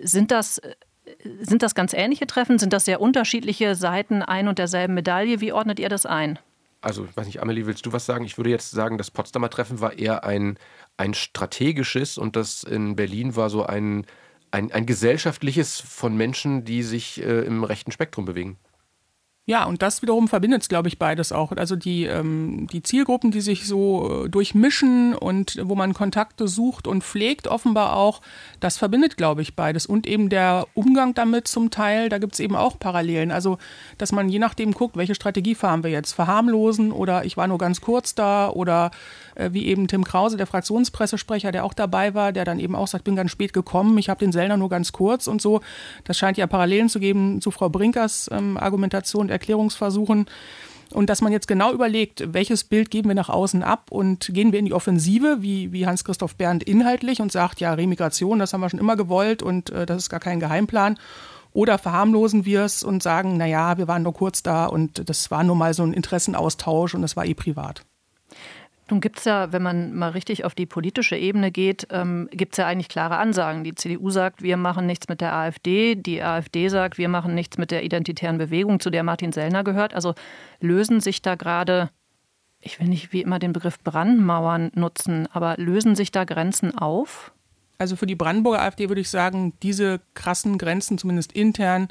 sind 0.00 0.32
das 0.32 0.60
sind 1.40 1.62
das 1.62 1.74
ganz 1.74 1.92
ähnliche 1.92 2.26
Treffen? 2.26 2.58
Sind 2.58 2.72
das 2.72 2.84
sehr 2.84 3.00
unterschiedliche 3.00 3.74
Seiten 3.74 4.22
ein 4.22 4.48
und 4.48 4.58
derselben 4.58 4.94
Medaille? 4.94 5.40
Wie 5.40 5.52
ordnet 5.52 5.78
ihr 5.78 5.88
das 5.88 6.06
ein? 6.06 6.38
Also 6.84 7.06
ich 7.06 7.16
weiß 7.16 7.26
nicht, 7.26 7.40
Amelie, 7.40 7.66
willst 7.66 7.86
du 7.86 7.92
was 7.92 8.04
sagen? 8.04 8.24
Ich 8.24 8.36
würde 8.36 8.50
jetzt 8.50 8.70
sagen, 8.70 8.98
das 8.98 9.10
Potsdamer 9.10 9.48
Treffen 9.48 9.80
war 9.80 9.98
eher 9.98 10.24
ein, 10.24 10.58
ein 10.96 11.14
strategisches 11.14 12.18
und 12.18 12.36
das 12.36 12.62
in 12.62 12.94
Berlin 12.94 13.36
war 13.36 13.48
so 13.48 13.64
ein, 13.64 14.06
ein, 14.50 14.70
ein 14.70 14.84
gesellschaftliches 14.84 15.80
von 15.80 16.16
Menschen, 16.16 16.64
die 16.64 16.82
sich 16.82 17.22
äh, 17.22 17.40
im 17.40 17.64
rechten 17.64 17.90
Spektrum 17.90 18.26
bewegen. 18.26 18.58
Ja, 19.46 19.64
und 19.64 19.82
das 19.82 20.00
wiederum 20.00 20.26
verbindet, 20.26 20.66
glaube 20.70 20.88
ich, 20.88 20.98
beides 20.98 21.30
auch. 21.30 21.52
Also 21.52 21.76
die, 21.76 22.04
ähm, 22.04 22.66
die 22.72 22.82
Zielgruppen, 22.82 23.30
die 23.30 23.42
sich 23.42 23.66
so 23.66 24.24
äh, 24.24 24.28
durchmischen 24.30 25.14
und 25.14 25.60
wo 25.62 25.74
man 25.74 25.92
Kontakte 25.92 26.48
sucht 26.48 26.86
und 26.86 27.04
pflegt, 27.04 27.46
offenbar 27.46 27.94
auch, 27.94 28.22
das 28.60 28.78
verbindet, 28.78 29.18
glaube 29.18 29.42
ich, 29.42 29.54
beides. 29.54 29.84
Und 29.84 30.06
eben 30.06 30.30
der 30.30 30.66
Umgang 30.72 31.12
damit 31.12 31.46
zum 31.46 31.70
Teil, 31.70 32.08
da 32.08 32.16
gibt 32.16 32.32
es 32.32 32.40
eben 32.40 32.56
auch 32.56 32.78
Parallelen. 32.78 33.30
Also, 33.30 33.58
dass 33.98 34.12
man 34.12 34.30
je 34.30 34.38
nachdem 34.38 34.72
guckt, 34.72 34.96
welche 34.96 35.14
Strategie 35.14 35.54
fahren 35.54 35.84
wir 35.84 35.90
jetzt? 35.90 36.14
Verharmlosen 36.14 36.90
oder 36.90 37.26
ich 37.26 37.36
war 37.36 37.46
nur 37.46 37.58
ganz 37.58 37.82
kurz 37.82 38.14
da 38.14 38.48
oder 38.48 38.92
äh, 39.34 39.50
wie 39.52 39.66
eben 39.66 39.88
Tim 39.88 40.04
Krause, 40.04 40.38
der 40.38 40.46
Fraktionspressesprecher, 40.46 41.52
der 41.52 41.66
auch 41.66 41.74
dabei 41.74 42.14
war, 42.14 42.32
der 42.32 42.46
dann 42.46 42.58
eben 42.58 42.74
auch 42.74 42.86
sagt, 42.86 43.04
bin 43.04 43.14
ganz 43.14 43.30
spät 43.30 43.52
gekommen, 43.52 43.98
ich 43.98 44.08
habe 44.08 44.20
den 44.20 44.32
Sellner 44.32 44.56
nur 44.56 44.70
ganz 44.70 44.92
kurz 44.92 45.26
und 45.26 45.42
so. 45.42 45.60
Das 46.04 46.16
scheint 46.16 46.38
ja 46.38 46.46
Parallelen 46.46 46.88
zu 46.88 46.98
geben 46.98 47.42
zu 47.42 47.50
Frau 47.50 47.68
Brinkers 47.68 48.30
ähm, 48.32 48.56
Argumentation 48.56 49.33
Erklärungsversuchen. 49.34 50.26
Und 50.90 51.10
dass 51.10 51.22
man 51.22 51.32
jetzt 51.32 51.48
genau 51.48 51.72
überlegt, 51.72 52.32
welches 52.32 52.64
Bild 52.64 52.90
geben 52.90 53.08
wir 53.08 53.14
nach 53.14 53.28
außen 53.28 53.62
ab 53.62 53.90
und 53.90 54.30
gehen 54.32 54.52
wir 54.52 54.60
in 54.60 54.64
die 54.64 54.72
Offensive, 54.72 55.38
wie, 55.40 55.72
wie 55.72 55.86
Hans-Christoph 55.86 56.36
Berndt 56.36 56.62
inhaltlich 56.62 57.20
und 57.20 57.32
sagt, 57.32 57.60
ja, 57.60 57.72
Remigration, 57.74 58.38
das 58.38 58.52
haben 58.52 58.60
wir 58.60 58.70
schon 58.70 58.80
immer 58.80 58.96
gewollt 58.96 59.42
und 59.42 59.70
äh, 59.70 59.86
das 59.86 60.04
ist 60.04 60.08
gar 60.10 60.20
kein 60.20 60.40
Geheimplan. 60.40 60.98
Oder 61.52 61.78
verharmlosen 61.78 62.44
wir 62.44 62.62
es 62.62 62.82
und 62.82 63.02
sagen, 63.02 63.36
naja, 63.36 63.78
wir 63.78 63.88
waren 63.88 64.02
nur 64.02 64.14
kurz 64.14 64.42
da 64.42 64.66
und 64.66 65.08
das 65.08 65.30
war 65.30 65.44
nur 65.44 65.56
mal 65.56 65.72
so 65.72 65.84
ein 65.84 65.92
Interessenaustausch 65.92 66.94
und 66.94 67.02
das 67.02 67.16
war 67.16 67.24
eh 67.24 67.34
privat. 67.34 67.84
Nun 68.90 69.00
gibt 69.00 69.18
es 69.18 69.24
ja, 69.24 69.50
wenn 69.50 69.62
man 69.62 69.94
mal 69.94 70.10
richtig 70.10 70.44
auf 70.44 70.54
die 70.54 70.66
politische 70.66 71.16
Ebene 71.16 71.50
geht, 71.50 71.86
ähm, 71.90 72.28
gibt 72.32 72.52
es 72.52 72.58
ja 72.58 72.66
eigentlich 72.66 72.88
klare 72.88 73.16
Ansagen. 73.16 73.64
Die 73.64 73.74
CDU 73.74 74.10
sagt, 74.10 74.42
wir 74.42 74.58
machen 74.58 74.86
nichts 74.86 75.08
mit 75.08 75.22
der 75.22 75.32
AfD. 75.32 75.94
Die 75.94 76.22
AfD 76.22 76.68
sagt, 76.68 76.98
wir 76.98 77.08
machen 77.08 77.34
nichts 77.34 77.56
mit 77.56 77.70
der 77.70 77.82
identitären 77.82 78.36
Bewegung, 78.36 78.80
zu 78.80 78.90
der 78.90 79.02
Martin 79.02 79.32
Sellner 79.32 79.64
gehört. 79.64 79.94
Also 79.94 80.14
lösen 80.60 81.00
sich 81.00 81.22
da 81.22 81.34
gerade, 81.34 81.88
ich 82.60 82.78
will 82.78 82.88
nicht 82.88 83.12
wie 83.14 83.22
immer 83.22 83.38
den 83.38 83.54
Begriff 83.54 83.78
Brandmauern 83.80 84.70
nutzen, 84.74 85.28
aber 85.32 85.54
lösen 85.56 85.96
sich 85.96 86.12
da 86.12 86.24
Grenzen 86.24 86.76
auf? 86.76 87.32
Also 87.78 87.96
für 87.96 88.06
die 88.06 88.14
Brandenburger 88.14 88.62
AfD 88.62 88.88
würde 88.88 89.00
ich 89.00 89.10
sagen, 89.10 89.54
diese 89.62 90.00
krassen 90.12 90.58
Grenzen, 90.58 90.98
zumindest 90.98 91.32
intern, 91.32 91.88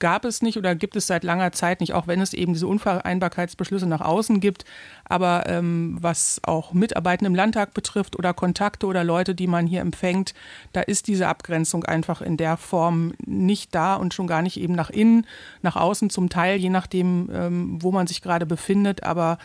gab 0.00 0.24
es 0.24 0.42
nicht 0.42 0.58
oder 0.58 0.74
gibt 0.74 0.96
es 0.96 1.06
seit 1.06 1.22
langer 1.22 1.52
Zeit 1.52 1.80
nicht, 1.80 1.92
auch 1.94 2.06
wenn 2.06 2.20
es 2.20 2.32
eben 2.32 2.54
diese 2.54 2.66
Unvereinbarkeitsbeschlüsse 2.66 3.86
nach 3.86 4.00
außen 4.00 4.40
gibt. 4.40 4.64
Aber 5.04 5.44
ähm, 5.46 5.98
was 6.00 6.40
auch 6.42 6.72
Mitarbeiten 6.72 7.26
im 7.26 7.34
Landtag 7.34 7.74
betrifft 7.74 8.18
oder 8.18 8.34
Kontakte 8.34 8.86
oder 8.86 9.04
Leute, 9.04 9.34
die 9.34 9.46
man 9.46 9.66
hier 9.66 9.80
empfängt, 9.80 10.34
da 10.72 10.80
ist 10.80 11.06
diese 11.06 11.28
Abgrenzung 11.28 11.84
einfach 11.84 12.20
in 12.20 12.36
der 12.36 12.56
Form 12.56 13.12
nicht 13.24 13.74
da 13.74 13.94
und 13.94 14.12
schon 14.12 14.26
gar 14.26 14.42
nicht 14.42 14.58
eben 14.58 14.74
nach 14.74 14.90
innen, 14.90 15.26
nach 15.62 15.76
außen 15.76 16.10
zum 16.10 16.28
Teil, 16.28 16.58
je 16.58 16.70
nachdem, 16.70 17.30
ähm, 17.32 17.78
wo 17.80 17.92
man 17.92 18.06
sich 18.06 18.22
gerade 18.22 18.46
befindet. 18.46 19.04
Aber 19.04 19.38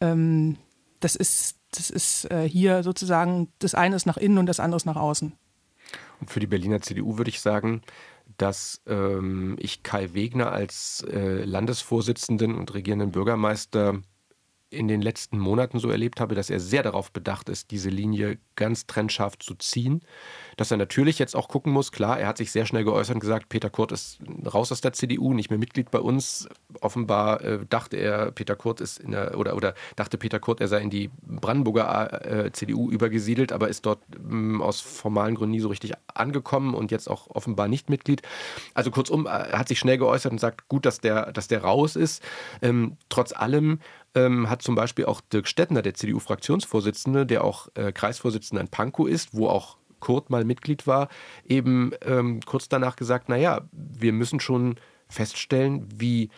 ähm, 0.00 0.56
das 1.00 1.14
ist, 1.14 1.56
das 1.70 1.90
ist 1.90 2.30
äh, 2.30 2.48
hier 2.48 2.82
sozusagen, 2.82 3.48
das 3.58 3.74
eine 3.74 3.94
ist 3.94 4.06
nach 4.06 4.16
innen 4.16 4.38
und 4.38 4.46
das 4.46 4.58
andere 4.58 4.78
ist 4.78 4.86
nach 4.86 4.96
außen. 4.96 5.32
Und 6.20 6.30
für 6.30 6.40
die 6.40 6.46
Berliner 6.46 6.80
CDU 6.80 7.18
würde 7.18 7.30
ich 7.30 7.40
sagen, 7.40 7.82
dass 8.36 8.82
ähm, 8.86 9.56
ich 9.58 9.82
Kai 9.82 10.12
Wegner 10.14 10.52
als 10.52 11.04
äh, 11.10 11.44
Landesvorsitzenden 11.44 12.54
und 12.54 12.74
regierenden 12.74 13.10
Bürgermeister 13.10 14.02
in 14.70 14.86
den 14.86 15.00
letzten 15.00 15.38
Monaten 15.38 15.78
so 15.78 15.88
erlebt 15.90 16.20
habe, 16.20 16.34
dass 16.34 16.50
er 16.50 16.60
sehr 16.60 16.82
darauf 16.82 17.10
bedacht 17.10 17.48
ist, 17.48 17.70
diese 17.70 17.88
Linie 17.88 18.38
ganz 18.54 18.86
trennscharf 18.86 19.38
zu 19.38 19.54
ziehen. 19.54 20.02
Dass 20.56 20.70
er 20.70 20.76
natürlich 20.76 21.18
jetzt 21.18 21.34
auch 21.34 21.48
gucken 21.48 21.72
muss, 21.72 21.90
klar, 21.90 22.18
er 22.18 22.26
hat 22.26 22.36
sich 22.36 22.52
sehr 22.52 22.66
schnell 22.66 22.84
geäußert 22.84 23.14
und 23.14 23.20
gesagt, 23.20 23.48
Peter 23.48 23.70
Kurt 23.70 23.92
ist 23.92 24.18
raus 24.52 24.70
aus 24.70 24.80
der 24.82 24.92
CDU, 24.92 25.32
nicht 25.32 25.48
mehr 25.50 25.58
Mitglied 25.58 25.90
bei 25.90 26.00
uns. 26.00 26.48
Offenbar 26.80 27.40
äh, 27.42 27.60
dachte 27.68 27.96
er, 27.96 28.30
Peter 28.32 28.56
Kurt 28.56 28.80
ist 28.80 28.98
in 28.98 29.12
der, 29.12 29.38
oder, 29.38 29.56
oder 29.56 29.74
dachte 29.96 30.18
Peter 30.18 30.38
Kurt, 30.38 30.60
er 30.60 30.68
sei 30.68 30.80
in 30.80 30.90
die 30.90 31.10
Brandenburger 31.22 32.46
äh, 32.46 32.52
CDU 32.52 32.90
übergesiedelt, 32.90 33.52
aber 33.52 33.68
ist 33.68 33.86
dort 33.86 34.00
mh, 34.18 34.62
aus 34.62 34.80
formalen 34.80 35.34
Gründen 35.34 35.52
nie 35.52 35.60
so 35.60 35.68
richtig 35.68 35.92
angekommen 36.12 36.74
und 36.74 36.90
jetzt 36.90 37.08
auch 37.08 37.28
offenbar 37.30 37.68
nicht 37.68 37.88
Mitglied. 37.88 38.20
Also 38.74 38.90
kurzum, 38.90 39.24
er 39.26 39.58
hat 39.58 39.68
sich 39.68 39.78
schnell 39.78 39.96
geäußert 39.96 40.32
und 40.32 40.38
sagt, 40.38 40.68
gut, 40.68 40.84
dass 40.84 41.00
der, 41.00 41.32
dass 41.32 41.48
der 41.48 41.62
raus 41.62 41.96
ist. 41.96 42.22
Ähm, 42.60 42.96
trotz 43.08 43.32
allem 43.32 43.80
ähm, 44.18 44.50
hat 44.50 44.62
zum 44.62 44.74
Beispiel 44.74 45.04
auch 45.06 45.20
Dirk 45.20 45.48
Stettner, 45.48 45.82
der 45.82 45.94
CDU-Fraktionsvorsitzende, 45.94 47.26
der 47.26 47.44
auch 47.44 47.68
äh, 47.74 47.92
Kreisvorsitzender 47.92 48.60
in 48.60 48.68
Pankow 48.68 49.08
ist, 49.08 49.30
wo 49.32 49.48
auch 49.48 49.78
Kurt 50.00 50.30
mal 50.30 50.44
Mitglied 50.44 50.86
war, 50.86 51.08
eben 51.44 51.92
ähm, 52.02 52.40
kurz 52.46 52.68
danach 52.68 52.96
gesagt, 52.96 53.28
naja, 53.28 53.62
wir 53.72 54.12
müssen 54.12 54.40
schon 54.40 54.76
feststellen, 55.08 55.88
wie, 55.94 56.30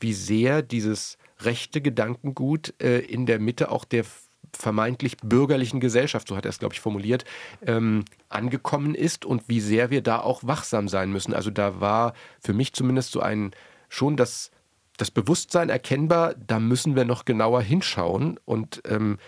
wie 0.00 0.12
sehr 0.12 0.62
dieses 0.62 1.16
rechte 1.40 1.80
Gedankengut 1.80 2.74
äh, 2.82 2.98
in 2.98 3.26
der 3.26 3.38
Mitte 3.38 3.70
auch 3.70 3.84
der 3.84 4.04
vermeintlich 4.52 5.16
bürgerlichen 5.18 5.80
Gesellschaft, 5.80 6.28
so 6.28 6.36
hat 6.36 6.46
er 6.46 6.50
es, 6.50 6.58
glaube 6.58 6.74
ich, 6.74 6.80
formuliert, 6.80 7.24
ähm, 7.66 8.04
angekommen 8.28 8.94
ist 8.94 9.24
und 9.24 9.48
wie 9.48 9.60
sehr 9.60 9.90
wir 9.90 10.02
da 10.02 10.20
auch 10.20 10.44
wachsam 10.44 10.88
sein 10.88 11.10
müssen. 11.10 11.34
Also 11.34 11.50
da 11.50 11.80
war 11.80 12.14
für 12.40 12.54
mich 12.54 12.72
zumindest 12.72 13.12
so 13.12 13.20
ein 13.20 13.52
schon 13.88 14.16
das 14.16 14.50
das 14.96 15.10
Bewusstsein 15.10 15.68
erkennbar, 15.68 16.34
da 16.34 16.58
müssen 16.58 16.96
wir 16.96 17.04
noch 17.04 17.24
genauer 17.24 17.62
hinschauen. 17.62 18.38
Und 18.44 18.82
ähm, 18.86 19.18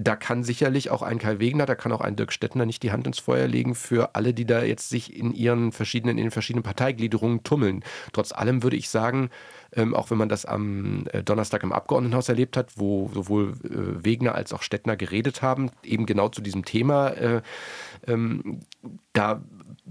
da 0.00 0.14
kann 0.14 0.44
sicherlich 0.44 0.90
auch 0.90 1.02
ein 1.02 1.18
Kai 1.18 1.40
Wegner, 1.40 1.66
da 1.66 1.74
kann 1.74 1.90
auch 1.90 2.00
ein 2.00 2.14
Dirk 2.14 2.32
Stettner 2.32 2.64
nicht 2.66 2.84
die 2.84 2.92
Hand 2.92 3.06
ins 3.08 3.18
Feuer 3.18 3.48
legen 3.48 3.74
für 3.74 4.14
alle, 4.14 4.32
die 4.32 4.44
da 4.44 4.62
jetzt 4.62 4.90
sich 4.90 5.14
in 5.16 5.32
ihren 5.32 5.72
verschiedenen, 5.72 6.18
in 6.18 6.24
den 6.26 6.30
verschiedenen 6.30 6.62
Parteigliederungen 6.62 7.42
tummeln. 7.42 7.82
Trotz 8.12 8.30
allem 8.30 8.62
würde 8.62 8.76
ich 8.76 8.90
sagen, 8.90 9.30
ähm, 9.72 9.94
auch 9.94 10.10
wenn 10.10 10.18
man 10.18 10.28
das 10.28 10.44
am 10.44 11.06
äh, 11.12 11.24
Donnerstag 11.24 11.64
im 11.64 11.72
Abgeordnetenhaus 11.72 12.28
erlebt 12.28 12.56
hat, 12.56 12.78
wo 12.78 13.10
sowohl 13.12 13.54
äh, 13.64 14.04
Wegner 14.04 14.36
als 14.36 14.52
auch 14.52 14.62
Stettner 14.62 14.96
geredet 14.96 15.42
haben, 15.42 15.70
eben 15.82 16.06
genau 16.06 16.28
zu 16.28 16.42
diesem 16.42 16.64
Thema, 16.64 17.08
äh, 17.08 17.42
ähm, 18.06 18.60
da 19.12 19.42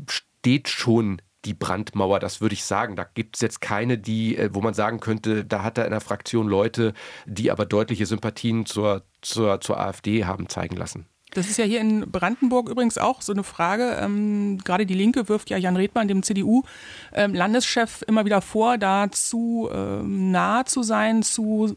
steht 0.10 0.70
schon 0.70 1.22
die 1.46 1.54
Brandmauer, 1.54 2.20
das 2.20 2.42
würde 2.42 2.54
ich 2.54 2.64
sagen. 2.64 2.96
Da 2.96 3.04
gibt 3.04 3.36
es 3.36 3.42
jetzt 3.42 3.62
keine, 3.62 3.98
die, 3.98 4.38
äh, 4.38 4.50
wo 4.54 4.62
man 4.62 4.74
sagen 4.74 5.00
könnte, 5.00 5.46
da 5.46 5.64
hat 5.64 5.78
er 5.78 5.86
in 5.86 5.92
der 5.92 6.02
Fraktion 6.02 6.48
Leute, 6.48 6.94
die 7.26 7.52
aber 7.52 7.66
deutliche 7.66 8.06
Sympathien 8.06 8.66
zur, 8.66 9.04
zur, 9.22 9.62
zur 9.62 9.80
AfD 9.80 10.26
haben 10.26 10.50
zeigen 10.50 10.76
lassen. 10.78 11.08
Das 11.38 11.48
ist 11.48 11.58
ja 11.58 11.66
hier 11.66 11.82
in 11.82 12.10
Brandenburg 12.12 12.68
übrigens 12.68 12.98
auch 12.98 13.22
so 13.22 13.32
eine 13.32 13.44
Frage. 13.44 13.96
Ähm, 14.02 14.58
gerade 14.64 14.88
die 14.88 14.96
Linke 14.96 15.30
wirft 15.30 15.52
ja 15.52 15.58
Jan 15.58 15.76
Redmann, 15.76 16.08
dem 16.08 16.24
CDU-Landeschef, 16.24 18.02
ähm, 18.02 18.06
immer 18.08 18.26
wieder 18.26 18.42
vor, 18.42 18.80
da 18.80 19.12
zu 19.12 19.70
ähm, 19.72 20.32
nah 20.32 20.66
zu 20.66 20.82
sein, 20.82 21.22
zu, 21.22 21.76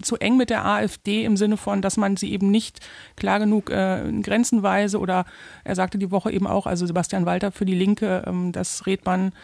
zu 0.00 0.16
eng 0.16 0.38
mit 0.38 0.48
der 0.48 0.64
AfD 0.64 1.26
im 1.26 1.36
Sinne 1.36 1.58
von, 1.58 1.82
dass 1.82 1.98
man 1.98 2.16
sie 2.16 2.32
eben 2.32 2.50
nicht 2.50 2.80
klar 3.14 3.38
genug 3.38 3.68
äh, 3.68 4.10
grenzenweise 4.22 4.98
oder 4.98 5.26
er 5.62 5.74
sagte 5.74 5.98
die 5.98 6.10
Woche 6.10 6.32
eben 6.32 6.46
auch, 6.46 6.66
also 6.66 6.86
Sebastian 6.86 7.26
Walter 7.26 7.52
für 7.52 7.66
die 7.66 7.74
Linke, 7.74 8.22
ähm, 8.26 8.50
dass 8.52 8.86
Redmann 8.86 9.34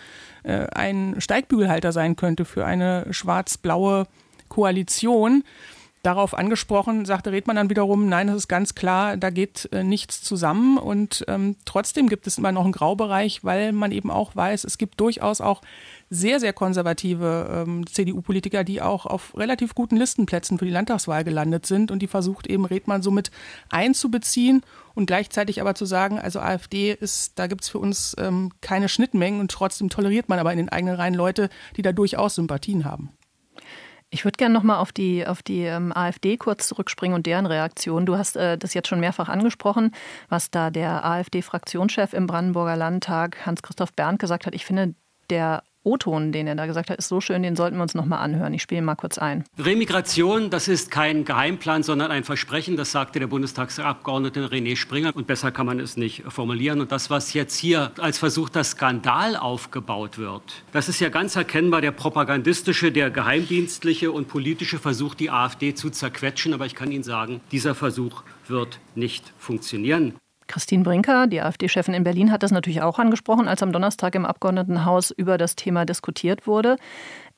äh, 0.44 0.66
ein 0.72 1.16
Steigbügelhalter 1.18 1.92
sein 1.92 2.16
könnte 2.16 2.46
für 2.46 2.64
eine 2.64 3.06
schwarz-blaue 3.10 4.06
Koalition. 4.48 5.44
Darauf 6.08 6.32
angesprochen, 6.32 7.04
sagte 7.04 7.32
Redmann 7.32 7.56
dann 7.56 7.68
wiederum, 7.68 8.08
nein, 8.08 8.30
es 8.30 8.36
ist 8.36 8.48
ganz 8.48 8.74
klar, 8.74 9.18
da 9.18 9.28
geht 9.28 9.68
äh, 9.72 9.84
nichts 9.84 10.22
zusammen. 10.22 10.78
Und 10.78 11.22
ähm, 11.28 11.56
trotzdem 11.66 12.08
gibt 12.08 12.26
es 12.26 12.38
immer 12.38 12.50
noch 12.50 12.64
einen 12.64 12.72
Graubereich, 12.72 13.44
weil 13.44 13.72
man 13.72 13.92
eben 13.92 14.10
auch 14.10 14.34
weiß, 14.34 14.64
es 14.64 14.78
gibt 14.78 14.98
durchaus 15.00 15.42
auch 15.42 15.60
sehr, 16.08 16.40
sehr 16.40 16.54
konservative 16.54 17.66
ähm, 17.66 17.86
CDU-Politiker, 17.86 18.64
die 18.64 18.80
auch 18.80 19.04
auf 19.04 19.36
relativ 19.36 19.74
guten 19.74 19.98
Listenplätzen 19.98 20.58
für 20.58 20.64
die 20.64 20.70
Landtagswahl 20.70 21.24
gelandet 21.24 21.66
sind. 21.66 21.90
Und 21.90 22.00
die 22.00 22.06
versucht 22.08 22.46
eben 22.46 22.64
Redmann 22.64 23.02
somit 23.02 23.30
einzubeziehen 23.68 24.62
und 24.94 25.04
gleichzeitig 25.04 25.60
aber 25.60 25.74
zu 25.74 25.84
sagen, 25.84 26.18
also 26.18 26.40
AfD 26.40 26.94
ist, 26.94 27.38
da 27.38 27.48
gibt 27.48 27.64
es 27.64 27.68
für 27.68 27.80
uns 27.80 28.16
ähm, 28.18 28.50
keine 28.62 28.88
Schnittmengen 28.88 29.40
und 29.40 29.50
trotzdem 29.50 29.90
toleriert 29.90 30.30
man 30.30 30.38
aber 30.38 30.52
in 30.52 30.58
den 30.58 30.70
eigenen 30.70 30.94
Reihen 30.94 31.12
Leute, 31.12 31.50
die 31.76 31.82
da 31.82 31.92
durchaus 31.92 32.36
Sympathien 32.36 32.86
haben. 32.86 33.10
Ich 34.10 34.24
würde 34.24 34.36
gerne 34.36 34.54
nochmal 34.54 34.78
auf 34.78 34.90
die, 34.90 35.26
auf 35.26 35.42
die 35.42 35.64
ähm, 35.64 35.92
AfD 35.94 36.38
kurz 36.38 36.66
zurückspringen 36.68 37.14
und 37.14 37.26
deren 37.26 37.44
Reaktion. 37.44 38.06
Du 38.06 38.16
hast 38.16 38.36
äh, 38.36 38.56
das 38.56 38.72
jetzt 38.72 38.88
schon 38.88 39.00
mehrfach 39.00 39.28
angesprochen, 39.28 39.92
was 40.30 40.50
da 40.50 40.70
der 40.70 41.04
AfD-Fraktionschef 41.04 42.14
im 42.14 42.26
Brandenburger 42.26 42.76
Landtag, 42.76 43.44
Hans-Christoph 43.44 43.92
Berndt, 43.92 44.18
gesagt 44.18 44.46
hat. 44.46 44.54
Ich 44.54 44.64
finde, 44.64 44.94
der 45.28 45.62
O-Ton, 45.88 46.32
den 46.32 46.46
er 46.46 46.54
da 46.54 46.66
gesagt 46.66 46.90
hat, 46.90 46.98
ist 46.98 47.08
so 47.08 47.20
schön, 47.20 47.42
den 47.42 47.56
sollten 47.56 47.76
wir 47.76 47.82
uns 47.82 47.94
noch 47.94 48.04
mal 48.04 48.18
anhören. 48.18 48.52
Ich 48.52 48.60
spiele 48.62 48.80
ihn 48.80 48.84
mal 48.84 48.94
kurz 48.94 49.16
ein. 49.16 49.44
Remigration, 49.58 50.50
das 50.50 50.68
ist 50.68 50.90
kein 50.90 51.24
Geheimplan, 51.24 51.82
sondern 51.82 52.10
ein 52.10 52.24
Versprechen. 52.24 52.76
Das 52.76 52.92
sagte 52.92 53.18
der 53.18 53.26
Bundestagsabgeordnete 53.26 54.48
René 54.48 54.76
Springer. 54.76 55.16
Und 55.16 55.26
besser 55.26 55.50
kann 55.50 55.64
man 55.64 55.80
es 55.80 55.96
nicht 55.96 56.24
formulieren. 56.28 56.82
Und 56.82 56.92
das, 56.92 57.08
was 57.08 57.32
jetzt 57.32 57.56
hier 57.56 57.92
als 57.98 58.18
versuchter 58.18 58.62
Skandal 58.64 59.36
aufgebaut 59.36 60.18
wird, 60.18 60.42
das 60.72 60.90
ist 60.90 61.00
ja 61.00 61.08
ganz 61.08 61.36
erkennbar 61.36 61.80
der 61.80 61.92
propagandistische, 61.92 62.92
der 62.92 63.10
geheimdienstliche 63.10 64.12
und 64.12 64.28
politische 64.28 64.78
Versuch, 64.78 65.14
die 65.14 65.30
AfD 65.30 65.74
zu 65.74 65.88
zerquetschen. 65.88 66.52
Aber 66.52 66.66
ich 66.66 66.74
kann 66.74 66.92
Ihnen 66.92 67.04
sagen, 67.04 67.40
dieser 67.50 67.74
Versuch 67.74 68.24
wird 68.46 68.78
nicht 68.94 69.32
funktionieren. 69.38 70.14
Christine 70.48 70.82
Brinker, 70.82 71.26
die 71.26 71.40
AfD-Chefin 71.40 71.94
in 71.94 72.04
Berlin, 72.04 72.32
hat 72.32 72.42
das 72.42 72.50
natürlich 72.50 72.82
auch 72.82 72.98
angesprochen, 72.98 73.46
als 73.46 73.62
am 73.62 73.72
Donnerstag 73.72 74.14
im 74.14 74.26
Abgeordnetenhaus 74.26 75.10
über 75.12 75.38
das 75.38 75.54
Thema 75.54 75.84
diskutiert 75.84 76.46
wurde. 76.46 76.76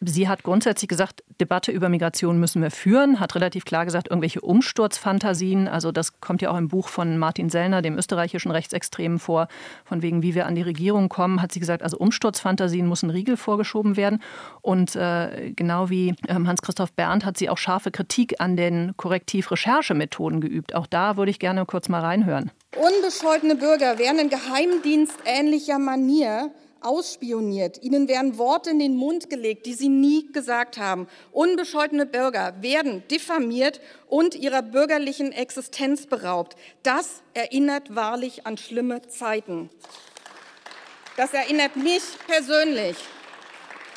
Sie 0.03 0.29
hat 0.29 0.45
grundsätzlich 0.45 0.89
gesagt, 0.89 1.23
Debatte 1.43 1.73
über 1.73 1.91
Migration 1.91 2.41
müssen 2.41 2.63
wir 2.63 2.71
führen, 2.71 3.21
hat 3.21 3.35
relativ 3.35 3.67
klar 3.67 3.85
gesagt, 3.85 4.09
irgendwelche 4.09 4.41
Umsturzfantasien, 4.41 5.69
also 5.69 5.93
das 5.93 6.23
kommt 6.23 6.41
ja 6.41 6.51
auch 6.51 6.57
im 6.57 6.69
Buch 6.69 6.89
von 6.89 7.19
Martin 7.19 7.51
Sellner, 7.51 7.83
dem 7.83 7.99
österreichischen 7.99 8.51
Rechtsextremen 8.51 9.19
vor, 9.19 9.49
von 9.85 10.01
wegen, 10.01 10.23
wie 10.23 10.35
wir 10.35 10.47
an 10.47 10.55
die 10.55 10.63
Regierung 10.63 11.11
kommen, 11.11 11.43
hat 11.43 11.53
sie 11.53 11.61
gesagt, 11.61 11.83
also 11.83 11.99
Umsturzfantasien 11.99 12.87
muss 12.87 13.03
ein 13.03 13.11
Riegel 13.11 13.37
vorgeschoben 13.37 13.99
werden. 13.99 14.23
Und 14.63 14.97
äh, 14.97 15.53
genau 15.55 15.91
wie 15.91 16.15
ähm, 16.29 16.49
Hans-Christoph 16.49 16.93
Berndt 16.93 17.27
hat 17.27 17.37
sie 17.37 17.51
auch 17.51 17.59
scharfe 17.59 17.91
Kritik 17.91 18.41
an 18.41 18.57
den 18.57 18.95
Korrektiv-Recherchemethoden 18.97 20.41
geübt. 20.41 20.75
Auch 20.75 20.87
da 20.87 21.19
würde 21.19 21.31
ich 21.31 21.39
gerne 21.39 21.67
kurz 21.67 21.91
mal 21.91 22.01
reinhören. 22.01 22.51
Unbescholtene 22.75 23.55
Bürger 23.55 23.99
werden 23.99 24.19
in 24.19 24.31
geheimdienstähnlicher 24.31 25.79
Manier 25.79 26.51
ausspioniert. 26.83 27.83
Ihnen 27.83 28.09
werden 28.09 28.39
Worte 28.39 28.71
in 28.71 28.79
den 28.79 28.97
Mund 28.97 29.31
gelegt, 29.31 29.67
die 29.67 29.75
sie 29.75 29.89
nie 29.89 30.31
gesagt 30.33 30.79
haben. 30.79 31.09
Unbescholtene 31.33 32.07
Bürger 32.07 32.55
werden 32.61 33.03
diffamiert 33.11 33.81
und 34.07 34.35
ihrer 34.35 34.63
bürgerlichen 34.63 35.33
Existenz 35.33 36.07
beraubt. 36.07 36.57
Das 36.83 37.23
erinnert 37.35 37.95
wahrlich 37.95 38.47
an 38.47 38.57
schlimme 38.57 39.03
Zeiten. 39.09 39.71
Das 41.17 41.35
erinnert 41.35 41.77
mich 41.77 42.03
persönlich 42.27 42.97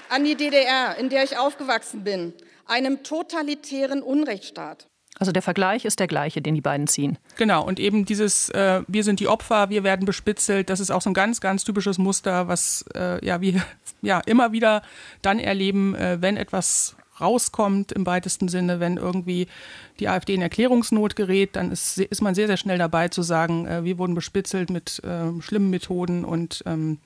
an 0.09 0.23
die 0.23 0.35
DDR, 0.35 0.97
in 0.97 1.09
der 1.09 1.23
ich 1.23 1.37
aufgewachsen 1.37 2.03
bin, 2.03 2.33
einem 2.65 3.03
totalitären 3.03 4.03
Unrechtsstaat. 4.03 4.87
Also 5.19 5.31
der 5.31 5.41
Vergleich 5.41 5.85
ist 5.85 5.99
der 5.99 6.07
gleiche, 6.07 6.41
den 6.41 6.55
die 6.55 6.61
beiden 6.61 6.87
ziehen. 6.87 7.17
Genau, 7.37 7.63
und 7.63 7.79
eben 7.79 8.05
dieses, 8.05 8.49
äh, 8.49 8.81
wir 8.87 9.03
sind 9.03 9.19
die 9.19 9.27
Opfer, 9.27 9.69
wir 9.69 9.83
werden 9.83 10.05
bespitzelt, 10.05 10.69
das 10.69 10.79
ist 10.79 10.91
auch 10.91 11.01
so 11.01 11.09
ein 11.11 11.13
ganz, 11.13 11.39
ganz 11.39 11.63
typisches 11.63 11.97
Muster, 11.97 12.47
was 12.47 12.83
äh, 12.95 13.23
ja 13.25 13.39
wir 13.41 13.63
ja 14.01 14.19
immer 14.25 14.51
wieder 14.51 14.81
dann 15.21 15.39
erleben, 15.39 15.95
äh, 15.95 16.17
wenn 16.19 16.35
etwas 16.35 16.95
rauskommt 17.21 17.91
im 17.91 18.05
weitesten 18.05 18.47
Sinne, 18.47 18.79
wenn 18.79 18.97
irgendwie 18.97 19.47
die 19.99 20.07
AfD 20.07 20.33
in 20.33 20.41
Erklärungsnot 20.41 21.15
gerät, 21.15 21.55
dann 21.55 21.71
ist, 21.71 21.99
ist 21.99 22.21
man 22.21 22.33
sehr, 22.33 22.47
sehr 22.47 22.57
schnell 22.57 22.77
dabei 22.77 23.07
zu 23.07 23.21
sagen, 23.21 23.67
äh, 23.67 23.83
wir 23.83 23.97
wurden 23.97 24.15
bespitzelt 24.15 24.69
mit 24.69 25.01
äh, 25.03 25.41
schlimmen 25.41 25.69
Methoden 25.69 26.25
und 26.25 26.63
ähm, 26.65 26.97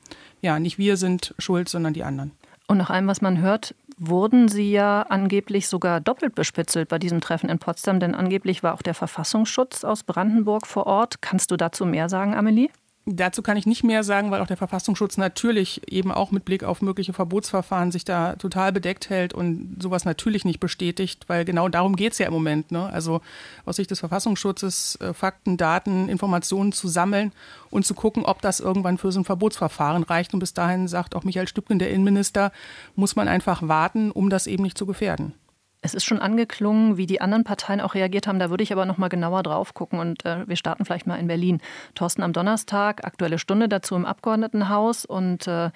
ja, 0.41 0.59
nicht 0.59 0.77
wir 0.77 0.97
sind 0.97 1.35
schuld, 1.39 1.67
sondern 1.67 1.93
die 1.93 2.03
anderen. 2.03 2.31
Und 2.67 2.77
nach 2.77 2.89
allem, 2.89 3.07
was 3.07 3.21
man 3.21 3.39
hört, 3.39 3.75
wurden 3.97 4.47
Sie 4.47 4.71
ja 4.71 5.01
angeblich 5.03 5.67
sogar 5.67 5.99
doppelt 5.99 6.35
bespitzelt 6.35 6.87
bei 6.89 6.99
diesem 6.99 7.21
Treffen 7.21 7.49
in 7.49 7.59
Potsdam, 7.59 7.99
denn 7.99 8.15
angeblich 8.15 8.63
war 8.63 8.73
auch 8.73 8.81
der 8.81 8.93
Verfassungsschutz 8.93 9.83
aus 9.83 10.03
Brandenburg 10.03 10.67
vor 10.67 10.85
Ort. 10.85 11.21
Kannst 11.21 11.51
du 11.51 11.57
dazu 11.57 11.85
mehr 11.85 12.07
sagen, 12.07 12.35
Amelie? 12.35 12.69
Dazu 13.09 13.41
kann 13.41 13.55
ich 13.55 13.65
nicht 13.65 13.85
mehr 13.85 14.03
sagen, 14.03 14.31
weil 14.31 14.41
auch 14.41 14.47
der 14.47 14.57
Verfassungsschutz 14.57 15.15
natürlich 15.15 15.81
eben 15.89 16.11
auch 16.11 16.31
mit 16.31 16.43
Blick 16.43 16.65
auf 16.65 16.81
mögliche 16.81 17.13
Verbotsverfahren 17.13 17.89
sich 17.89 18.03
da 18.03 18.35
total 18.35 18.73
bedeckt 18.73 19.09
hält 19.09 19.33
und 19.33 19.77
sowas 19.81 20.03
natürlich 20.03 20.43
nicht 20.43 20.59
bestätigt, 20.59 21.23
weil 21.27 21.45
genau 21.45 21.69
darum 21.69 21.95
geht 21.95 22.11
es 22.11 22.17
ja 22.17 22.27
im 22.27 22.33
Moment. 22.33 22.69
Ne? 22.69 22.85
Also 22.91 23.21
aus 23.65 23.77
Sicht 23.77 23.91
des 23.91 24.01
Verfassungsschutzes 24.01 24.97
äh, 24.99 25.13
Fakten, 25.13 25.55
Daten, 25.55 26.09
Informationen 26.09 26.73
zu 26.73 26.89
sammeln 26.89 27.31
und 27.69 27.85
zu 27.85 27.93
gucken, 27.93 28.25
ob 28.25 28.41
das 28.41 28.59
irgendwann 28.59 28.97
für 28.97 29.13
so 29.13 29.21
ein 29.21 29.25
Verbotsverfahren 29.25 30.03
reicht. 30.03 30.33
Und 30.33 30.41
bis 30.41 30.53
dahin 30.53 30.89
sagt 30.89 31.15
auch 31.15 31.23
Michael 31.23 31.47
Stübken, 31.47 31.79
der 31.79 31.91
Innenminister, 31.91 32.51
muss 32.97 33.15
man 33.15 33.29
einfach 33.29 33.65
warten, 33.65 34.11
um 34.11 34.29
das 34.29 34.47
eben 34.47 34.63
nicht 34.63 34.77
zu 34.77 34.85
gefährden. 34.85 35.31
Es 35.81 35.93
ist 35.93 36.05
schon 36.05 36.19
angeklungen, 36.19 36.97
wie 36.97 37.05
die 37.05 37.21
anderen 37.21 37.43
Parteien 37.43 37.81
auch 37.81 37.93
reagiert 37.93 38.27
haben. 38.27 38.39
Da 38.39 38.49
würde 38.49 38.63
ich 38.63 38.73
aber 38.73 38.85
noch 38.85 38.97
mal 38.97 39.09
genauer 39.09 39.43
drauf 39.43 39.73
gucken. 39.73 39.99
Und 39.99 40.25
äh, 40.25 40.47
wir 40.47 40.55
starten 40.55 40.85
vielleicht 40.85 41.07
mal 41.07 41.17
in 41.17 41.27
Berlin. 41.27 41.61
Thorsten 41.95 42.23
am 42.23 42.33
Donnerstag, 42.33 43.05
aktuelle 43.05 43.37
Stunde 43.37 43.69
dazu 43.69 43.95
im 43.95 44.05
Abgeordnetenhaus. 44.05 45.05
Und 45.05 45.47
äh, 45.47 45.69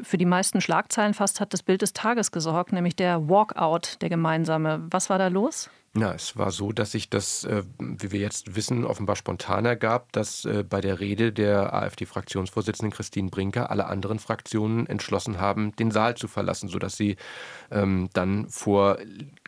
für 0.00 0.18
die 0.18 0.26
meisten 0.26 0.60
Schlagzeilen 0.60 1.14
fast 1.14 1.40
hat 1.40 1.52
das 1.52 1.62
Bild 1.62 1.82
des 1.82 1.92
Tages 1.92 2.32
gesorgt, 2.32 2.72
nämlich 2.72 2.96
der 2.96 3.28
Walkout, 3.28 4.00
der 4.00 4.08
gemeinsame. 4.08 4.86
Was 4.90 5.08
war 5.08 5.18
da 5.18 5.28
los? 5.28 5.70
Na, 5.96 6.12
es 6.12 6.36
war 6.36 6.50
so, 6.50 6.72
dass 6.72 6.90
sich 6.90 7.08
das, 7.08 7.44
äh, 7.44 7.62
wie 7.78 8.10
wir 8.10 8.18
jetzt 8.18 8.56
wissen, 8.56 8.84
offenbar 8.84 9.14
spontan 9.14 9.64
ergab, 9.64 10.10
dass 10.10 10.44
äh, 10.44 10.64
bei 10.68 10.80
der 10.80 10.98
Rede 10.98 11.32
der 11.32 11.72
AfD-Fraktionsvorsitzenden 11.72 12.92
Christine 12.92 13.30
Brinker 13.30 13.70
alle 13.70 13.86
anderen 13.86 14.18
Fraktionen 14.18 14.88
entschlossen 14.88 15.38
haben, 15.40 15.74
den 15.76 15.92
Saal 15.92 16.16
zu 16.16 16.26
verlassen, 16.26 16.68
sodass 16.68 16.96
sie 16.96 17.14
ähm, 17.70 18.10
dann 18.12 18.48
vor 18.48 18.98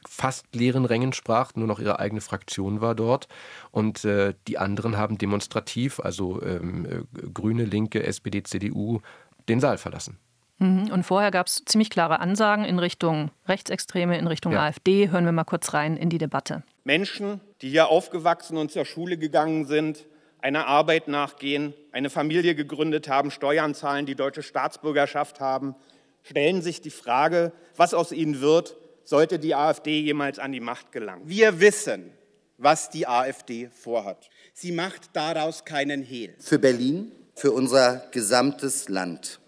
fast 0.08 0.54
leeren 0.54 0.84
Rängen 0.84 1.12
sprach, 1.12 1.56
nur 1.56 1.66
noch 1.66 1.80
ihre 1.80 1.98
eigene 1.98 2.20
Fraktion 2.20 2.80
war 2.80 2.94
dort. 2.94 3.26
Und 3.72 4.04
äh, 4.04 4.34
die 4.46 4.56
anderen 4.56 4.96
haben 4.96 5.18
demonstrativ, 5.18 5.98
also 5.98 6.40
ähm, 6.42 6.86
äh, 6.86 7.26
Grüne, 7.34 7.64
Linke, 7.64 8.04
SPD, 8.04 8.44
CDU, 8.44 9.00
den 9.48 9.58
Saal 9.58 9.78
verlassen. 9.78 10.20
Mhm. 10.58 10.90
Und 10.90 11.04
vorher 11.04 11.30
gab 11.30 11.46
es 11.46 11.62
ziemlich 11.64 11.90
klare 11.90 12.20
Ansagen 12.20 12.64
in 12.64 12.78
Richtung 12.78 13.30
Rechtsextreme, 13.46 14.18
in 14.18 14.26
Richtung 14.26 14.52
ja. 14.52 14.66
AfD. 14.66 15.10
Hören 15.10 15.24
wir 15.24 15.32
mal 15.32 15.44
kurz 15.44 15.74
rein 15.74 15.96
in 15.96 16.08
die 16.08 16.18
Debatte. 16.18 16.62
Menschen, 16.84 17.40
die 17.62 17.70
hier 17.70 17.88
aufgewachsen 17.88 18.56
und 18.56 18.70
zur 18.70 18.84
Schule 18.84 19.18
gegangen 19.18 19.66
sind, 19.66 20.06
einer 20.40 20.66
Arbeit 20.66 21.08
nachgehen, 21.08 21.74
eine 21.92 22.10
Familie 22.10 22.54
gegründet 22.54 23.08
haben, 23.08 23.30
Steuern 23.30 23.74
zahlen, 23.74 24.06
die 24.06 24.14
deutsche 24.14 24.42
Staatsbürgerschaft 24.42 25.40
haben, 25.40 25.74
stellen 26.22 26.62
sich 26.62 26.80
die 26.80 26.90
Frage, 26.90 27.52
was 27.76 27.94
aus 27.94 28.12
ihnen 28.12 28.40
wird, 28.40 28.76
sollte 29.04 29.38
die 29.38 29.54
AfD 29.54 30.00
jemals 30.00 30.38
an 30.38 30.52
die 30.52 30.60
Macht 30.60 30.92
gelangen. 30.92 31.22
Wir 31.26 31.60
wissen, 31.60 32.12
was 32.58 32.90
die 32.90 33.06
AfD 33.06 33.68
vorhat. 33.68 34.28
Sie 34.52 34.72
macht 34.72 35.10
daraus 35.12 35.64
keinen 35.64 36.02
Hehl. 36.02 36.34
Für 36.38 36.58
Berlin, 36.58 37.12
für 37.34 37.52
unser 37.52 38.08
gesamtes 38.12 38.88
Land 38.88 39.40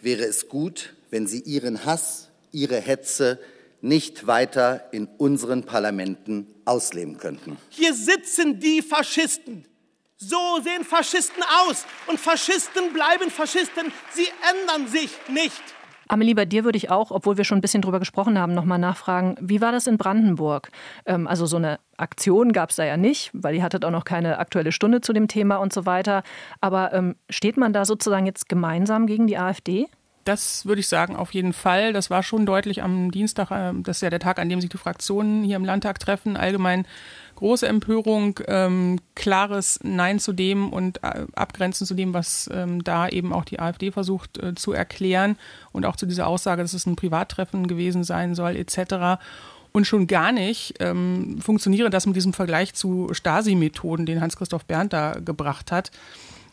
wäre 0.00 0.24
es 0.24 0.48
gut, 0.48 0.94
wenn 1.10 1.26
Sie 1.26 1.40
Ihren 1.40 1.84
Hass, 1.84 2.28
Ihre 2.52 2.80
Hetze 2.80 3.38
nicht 3.80 4.26
weiter 4.26 4.88
in 4.92 5.06
unseren 5.18 5.64
Parlamenten 5.64 6.46
ausleben 6.64 7.18
könnten. 7.18 7.56
Hier 7.70 7.94
sitzen 7.94 8.58
die 8.58 8.82
Faschisten. 8.82 9.64
So 10.16 10.60
sehen 10.64 10.84
Faschisten 10.84 11.42
aus. 11.60 11.84
Und 12.08 12.18
Faschisten 12.18 12.92
bleiben 12.92 13.30
Faschisten. 13.30 13.92
Sie 14.12 14.26
ändern 14.50 14.88
sich 14.88 15.10
nicht. 15.28 15.62
Amelie, 16.08 16.34
bei 16.34 16.46
dir 16.46 16.64
würde 16.64 16.78
ich 16.78 16.90
auch, 16.90 17.10
obwohl 17.10 17.36
wir 17.36 17.44
schon 17.44 17.58
ein 17.58 17.60
bisschen 17.60 17.82
drüber 17.82 17.98
gesprochen 17.98 18.38
haben, 18.38 18.54
nochmal 18.54 18.78
nachfragen, 18.78 19.36
wie 19.40 19.60
war 19.60 19.72
das 19.72 19.86
in 19.86 19.98
Brandenburg? 19.98 20.70
Ähm, 21.06 21.26
also 21.26 21.46
so 21.46 21.58
eine 21.58 21.78
Aktion 21.98 22.52
gab 22.52 22.70
es 22.70 22.76
da 22.76 22.84
ja 22.84 22.96
nicht, 22.96 23.30
weil 23.34 23.54
ihr 23.54 23.62
hattet 23.62 23.84
auch 23.84 23.90
noch 23.90 24.04
keine 24.04 24.38
aktuelle 24.38 24.72
Stunde 24.72 25.00
zu 25.00 25.12
dem 25.12 25.28
Thema 25.28 25.56
und 25.56 25.72
so 25.72 25.86
weiter. 25.86 26.22
Aber 26.60 26.92
ähm, 26.94 27.16
steht 27.28 27.56
man 27.56 27.72
da 27.72 27.84
sozusagen 27.84 28.26
jetzt 28.26 28.48
gemeinsam 28.48 29.06
gegen 29.06 29.26
die 29.26 29.38
AfD? 29.38 29.86
Das 30.28 30.66
würde 30.66 30.80
ich 30.80 30.88
sagen, 30.88 31.16
auf 31.16 31.32
jeden 31.32 31.54
Fall. 31.54 31.94
Das 31.94 32.10
war 32.10 32.22
schon 32.22 32.44
deutlich 32.44 32.82
am 32.82 33.10
Dienstag. 33.10 33.50
Äh, 33.50 33.72
das 33.82 33.96
ist 33.96 34.02
ja 34.02 34.10
der 34.10 34.20
Tag, 34.20 34.38
an 34.38 34.50
dem 34.50 34.60
sich 34.60 34.68
die 34.68 34.76
Fraktionen 34.76 35.42
hier 35.42 35.56
im 35.56 35.64
Landtag 35.64 35.98
treffen. 36.00 36.36
Allgemein 36.36 36.86
große 37.36 37.66
Empörung, 37.66 38.38
ähm, 38.46 39.00
klares 39.14 39.80
Nein 39.82 40.18
zu 40.18 40.34
dem 40.34 40.70
und 40.70 41.02
äh, 41.02 41.24
Abgrenzen 41.34 41.86
zu 41.86 41.94
dem, 41.94 42.12
was 42.12 42.50
ähm, 42.52 42.84
da 42.84 43.08
eben 43.08 43.32
auch 43.32 43.46
die 43.46 43.58
AfD 43.58 43.90
versucht 43.90 44.36
äh, 44.36 44.54
zu 44.54 44.72
erklären 44.74 45.38
und 45.72 45.86
auch 45.86 45.96
zu 45.96 46.04
dieser 46.04 46.26
Aussage, 46.26 46.60
dass 46.60 46.74
es 46.74 46.84
ein 46.84 46.96
Privattreffen 46.96 47.66
gewesen 47.66 48.04
sein 48.04 48.34
soll, 48.34 48.54
etc. 48.56 49.22
Und 49.72 49.86
schon 49.86 50.08
gar 50.08 50.32
nicht 50.32 50.74
ähm, 50.80 51.38
funktioniere 51.40 51.88
das 51.88 52.04
mit 52.04 52.16
diesem 52.16 52.34
Vergleich 52.34 52.74
zu 52.74 53.08
Stasi-Methoden, 53.12 54.04
den 54.04 54.20
Hans-Christoph 54.20 54.66
Berndt 54.66 54.92
da 54.92 55.12
gebracht 55.12 55.72
hat. 55.72 55.90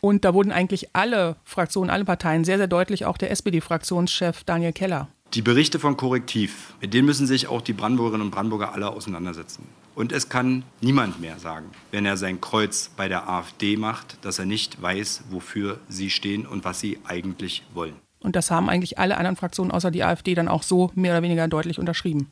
Und 0.06 0.24
da 0.24 0.34
wurden 0.34 0.52
eigentlich 0.52 0.94
alle 0.94 1.34
Fraktionen, 1.42 1.90
alle 1.90 2.04
Parteien, 2.04 2.44
sehr, 2.44 2.58
sehr 2.58 2.68
deutlich, 2.68 3.06
auch 3.06 3.18
der 3.18 3.32
SPD-Fraktionschef 3.32 4.44
Daniel 4.44 4.72
Keller. 4.72 5.08
Die 5.34 5.42
Berichte 5.42 5.80
von 5.80 5.96
Korrektiv, 5.96 6.74
mit 6.80 6.94
denen 6.94 7.06
müssen 7.06 7.26
sich 7.26 7.48
auch 7.48 7.60
die 7.60 7.72
Brandenburgerinnen 7.72 8.28
und 8.28 8.30
Brandenburger 8.30 8.72
alle 8.72 8.88
auseinandersetzen. 8.88 9.66
Und 9.96 10.12
es 10.12 10.28
kann 10.28 10.62
niemand 10.80 11.20
mehr 11.20 11.40
sagen, 11.40 11.66
wenn 11.90 12.06
er 12.06 12.16
sein 12.16 12.40
Kreuz 12.40 12.92
bei 12.96 13.08
der 13.08 13.28
AfD 13.28 13.76
macht, 13.76 14.24
dass 14.24 14.38
er 14.38 14.46
nicht 14.46 14.80
weiß, 14.80 15.24
wofür 15.30 15.80
sie 15.88 16.10
stehen 16.10 16.46
und 16.46 16.64
was 16.64 16.78
sie 16.78 17.00
eigentlich 17.08 17.64
wollen. 17.74 17.96
Und 18.20 18.36
das 18.36 18.52
haben 18.52 18.68
eigentlich 18.68 19.00
alle 19.00 19.16
anderen 19.16 19.34
Fraktionen 19.34 19.72
außer 19.72 19.90
die 19.90 20.04
AfD 20.04 20.36
dann 20.36 20.46
auch 20.46 20.62
so 20.62 20.92
mehr 20.94 21.14
oder 21.14 21.22
weniger 21.22 21.48
deutlich 21.48 21.80
unterschrieben. 21.80 22.30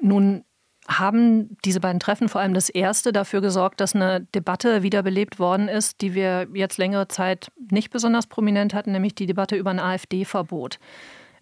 Nun 0.00 0.42
haben 0.86 1.56
diese 1.64 1.80
beiden 1.80 2.00
Treffen, 2.00 2.28
vor 2.28 2.40
allem 2.40 2.54
das 2.54 2.68
erste, 2.68 3.12
dafür 3.12 3.40
gesorgt, 3.40 3.80
dass 3.80 3.94
eine 3.94 4.20
Debatte 4.34 4.82
wiederbelebt 4.82 5.38
worden 5.38 5.68
ist, 5.68 6.00
die 6.02 6.14
wir 6.14 6.46
jetzt 6.52 6.76
längere 6.76 7.08
Zeit 7.08 7.50
nicht 7.70 7.90
besonders 7.90 8.26
prominent 8.26 8.74
hatten, 8.74 8.92
nämlich 8.92 9.14
die 9.14 9.26
Debatte 9.26 9.56
über 9.56 9.70
ein 9.70 9.80
AfD-Verbot. 9.80 10.78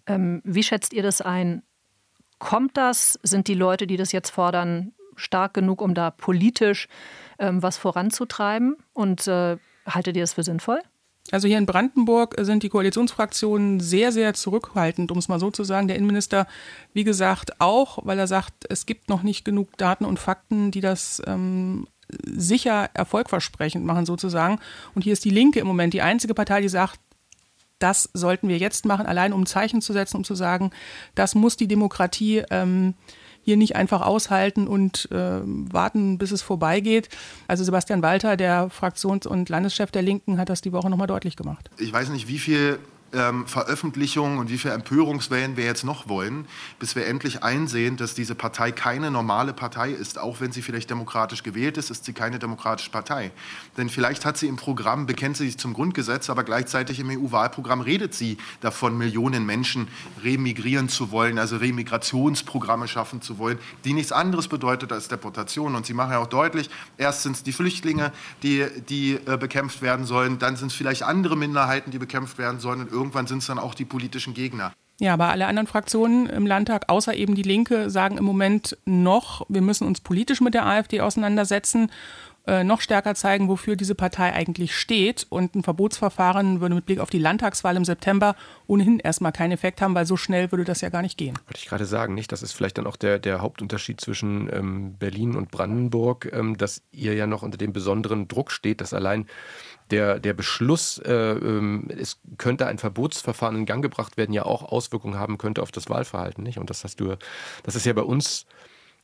Ähm, 0.07 0.41
wie 0.45 0.63
schätzt 0.63 0.93
ihr 0.93 1.03
das 1.03 1.21
ein? 1.21 1.63
Kommt 2.39 2.77
das? 2.77 3.19
Sind 3.23 3.47
die 3.47 3.53
Leute, 3.53 3.85
die 3.87 3.97
das 3.97 4.11
jetzt 4.11 4.29
fordern, 4.29 4.93
stark 5.15 5.53
genug, 5.53 5.81
um 5.81 5.93
da 5.93 6.11
politisch 6.11 6.87
ähm, 7.39 7.61
was 7.61 7.77
voranzutreiben? 7.77 8.77
Und 8.93 9.27
äh, 9.27 9.57
haltet 9.85 10.15
ihr 10.15 10.23
das 10.23 10.33
für 10.33 10.43
sinnvoll? 10.43 10.81
Also 11.31 11.47
hier 11.47 11.57
in 11.57 11.65
Brandenburg 11.65 12.35
sind 12.39 12.63
die 12.63 12.69
Koalitionsfraktionen 12.69 13.79
sehr, 13.79 14.11
sehr 14.11 14.33
zurückhaltend, 14.33 15.09
um 15.11 15.17
es 15.17 15.29
mal 15.29 15.39
so 15.39 15.51
zu 15.51 15.63
sagen. 15.63 15.87
Der 15.87 15.95
Innenminister, 15.97 16.47
wie 16.93 17.05
gesagt, 17.05 17.61
auch, 17.61 17.99
weil 18.03 18.19
er 18.19 18.27
sagt, 18.27 18.53
es 18.69 18.85
gibt 18.85 19.09
noch 19.09 19.23
nicht 19.23 19.45
genug 19.45 19.75
Daten 19.77 20.05
und 20.05 20.19
Fakten, 20.19 20.71
die 20.71 20.81
das 20.81 21.21
ähm, 21.25 21.87
sicher 22.25 22.89
erfolgversprechend 22.93 23.85
machen 23.85 24.05
sozusagen. 24.05 24.59
Und 24.95 25.03
hier 25.03 25.13
ist 25.13 25.23
die 25.23 25.29
Linke 25.29 25.59
im 25.59 25.67
Moment 25.67 25.93
die 25.93 26.01
einzige 26.01 26.33
Partei, 26.33 26.61
die 26.61 26.69
sagt, 26.69 26.99
das 27.79 28.09
sollten 28.13 28.47
wir 28.47 28.57
jetzt 28.57 28.85
machen, 28.85 29.05
allein 29.05 29.33
um 29.33 29.45
Zeichen 29.45 29.81
zu 29.81 29.93
setzen, 29.93 30.17
um 30.17 30.23
zu 30.23 30.35
sagen, 30.35 30.71
das 31.15 31.35
muss 31.35 31.57
die 31.57 31.67
Demokratie 31.67 32.43
ähm, 32.49 32.93
hier 33.43 33.57
nicht 33.57 33.75
einfach 33.75 34.01
aushalten 34.01 34.67
und 34.67 35.09
äh, 35.11 35.41
warten, 35.43 36.17
bis 36.17 36.31
es 36.31 36.41
vorbeigeht. 36.41 37.09
Also 37.47 37.63
Sebastian 37.63 38.01
Walter, 38.01 38.37
der 38.37 38.69
Fraktions- 38.69 39.27
und 39.27 39.49
Landeschef 39.49 39.91
der 39.91 40.01
Linken, 40.01 40.37
hat 40.37 40.49
das 40.49 40.61
die 40.61 40.71
Woche 40.71 40.89
nochmal 40.89 41.07
deutlich 41.07 41.35
gemacht. 41.35 41.69
Ich 41.77 41.91
weiß 41.91 42.09
nicht, 42.09 42.27
wie 42.27 42.39
viel 42.39 42.79
ähm, 43.13 43.47
Veröffentlichungen 43.47 44.37
und 44.39 44.49
wie 44.49 44.57
viele 44.57 44.73
Empörungswellen 44.73 45.57
wir 45.57 45.65
jetzt 45.65 45.83
noch 45.83 46.07
wollen, 46.07 46.47
bis 46.79 46.95
wir 46.95 47.05
endlich 47.05 47.43
einsehen, 47.43 47.97
dass 47.97 48.13
diese 48.13 48.35
Partei 48.35 48.71
keine 48.71 49.11
normale 49.11 49.53
Partei 49.53 49.91
ist. 49.91 50.19
Auch 50.19 50.41
wenn 50.41 50.51
sie 50.51 50.61
vielleicht 50.61 50.89
demokratisch 50.89 51.43
gewählt 51.43 51.77
ist, 51.77 51.89
ist 51.89 52.05
sie 52.05 52.13
keine 52.13 52.39
demokratische 52.39 52.89
Partei. 52.89 53.31
Denn 53.77 53.89
vielleicht 53.89 54.25
hat 54.25 54.37
sie 54.37 54.47
im 54.47 54.55
Programm, 54.55 55.05
bekennt 55.05 55.37
sie 55.37 55.45
sich 55.45 55.57
zum 55.57 55.73
Grundgesetz, 55.73 56.29
aber 56.29 56.43
gleichzeitig 56.43 56.99
im 56.99 57.09
EU-Wahlprogramm 57.09 57.81
redet 57.81 58.13
sie 58.13 58.37
davon, 58.61 58.97
Millionen 58.97 59.45
Menschen 59.45 59.87
remigrieren 60.23 60.89
zu 60.89 61.11
wollen, 61.11 61.37
also 61.37 61.57
Remigrationsprogramme 61.57 62.87
schaffen 62.87 63.21
zu 63.21 63.37
wollen, 63.37 63.59
die 63.85 63.93
nichts 63.93 64.11
anderes 64.11 64.47
bedeutet 64.47 64.91
als 64.91 65.07
Deportation. 65.07 65.75
Und 65.75 65.85
sie 65.85 65.93
machen 65.93 66.11
ja 66.11 66.19
auch 66.19 66.27
deutlich, 66.27 66.69
erst 66.97 67.23
sind 67.23 67.35
es 67.35 67.43
die 67.43 67.53
Flüchtlinge, 67.53 68.11
die, 68.41 68.65
die 68.89 69.19
äh, 69.25 69.37
bekämpft 69.37 69.81
werden 69.81 70.05
sollen, 70.05 70.39
dann 70.39 70.55
sind 70.55 70.71
es 70.71 70.73
vielleicht 70.73 71.03
andere 71.03 71.35
Minderheiten, 71.35 71.91
die 71.91 71.99
bekämpft 71.99 72.37
werden 72.37 72.59
sollen 72.59 72.81
und 72.81 72.91
irgendwann 73.03 73.27
sind 73.27 73.39
es 73.39 73.47
dann 73.47 73.59
auch 73.59 73.75
die 73.75 73.85
politischen 73.85 74.33
Gegner. 74.33 74.73
Ja, 74.99 75.13
aber 75.13 75.29
alle 75.29 75.47
anderen 75.47 75.67
Fraktionen 75.67 76.27
im 76.27 76.47
Landtag, 76.47 76.85
außer 76.87 77.13
eben 77.13 77.35
die 77.35 77.41
Linke, 77.41 77.89
sagen 77.89 78.17
im 78.17 78.23
Moment 78.23 78.77
noch, 78.85 79.45
wir 79.49 79.61
müssen 79.61 79.85
uns 79.85 79.99
politisch 79.99 80.39
mit 80.39 80.53
der 80.53 80.65
AfD 80.65 81.01
auseinandersetzen 81.01 81.91
äh, 82.45 82.63
noch 82.63 82.81
stärker 82.81 83.15
zeigen, 83.15 83.47
wofür 83.47 83.75
diese 83.75 83.95
Partei 83.95 84.33
eigentlich 84.33 84.75
steht. 84.75 85.25
Und 85.29 85.55
ein 85.55 85.63
Verbotsverfahren 85.63 86.61
würde 86.61 86.75
mit 86.75 86.85
Blick 86.85 86.99
auf 86.99 87.09
die 87.09 87.19
Landtagswahl 87.19 87.77
im 87.77 87.85
September 87.85 88.35
ohnehin 88.67 88.99
erstmal 88.99 89.31
keinen 89.31 89.53
Effekt 89.53 89.81
haben, 89.81 89.95
weil 89.95 90.05
so 90.05 90.17
schnell 90.17 90.51
würde 90.51 90.65
das 90.65 90.81
ja 90.81 90.89
gar 90.89 91.01
nicht 91.01 91.17
gehen. 91.17 91.37
Wollte 91.47 91.59
ich 91.59 91.67
gerade 91.67 91.85
sagen, 91.85 92.13
nicht? 92.13 92.31
Das 92.31 92.43
ist 92.43 92.51
vielleicht 92.51 92.77
dann 92.77 92.85
auch 92.85 92.97
der, 92.97 93.17
der 93.19 93.41
Hauptunterschied 93.41 94.01
zwischen 94.01 94.49
ähm, 94.53 94.95
Berlin 94.99 95.35
und 95.35 95.51
Brandenburg, 95.51 96.31
ähm, 96.33 96.57
dass 96.57 96.81
ihr 96.91 97.13
ja 97.13 97.27
noch 97.27 97.43
unter 97.43 97.57
dem 97.57 97.71
besonderen 97.71 98.27
Druck 98.27 98.51
steht, 98.51 98.81
dass 98.81 98.93
allein 98.93 99.27
der, 99.93 100.19
der 100.19 100.33
Beschluss, 100.33 100.97
äh, 100.97 101.13
ähm, 101.13 101.87
es 101.95 102.17
könnte 102.39 102.65
ein 102.65 102.79
Verbotsverfahren 102.79 103.55
in 103.55 103.65
Gang 103.67 103.83
gebracht 103.83 104.17
werden, 104.17 104.33
ja 104.33 104.43
auch 104.43 104.63
Auswirkungen 104.63 105.19
haben 105.19 105.37
könnte 105.37 105.61
auf 105.61 105.71
das 105.71 105.87
Wahlverhalten. 105.87 106.43
Nicht? 106.43 106.57
Und 106.57 106.71
das 106.71 106.83
hast 106.83 106.99
du, 106.99 107.15
das 107.61 107.75
ist 107.75 107.85
ja 107.85 107.93
bei 107.93 108.01
uns 108.01 108.47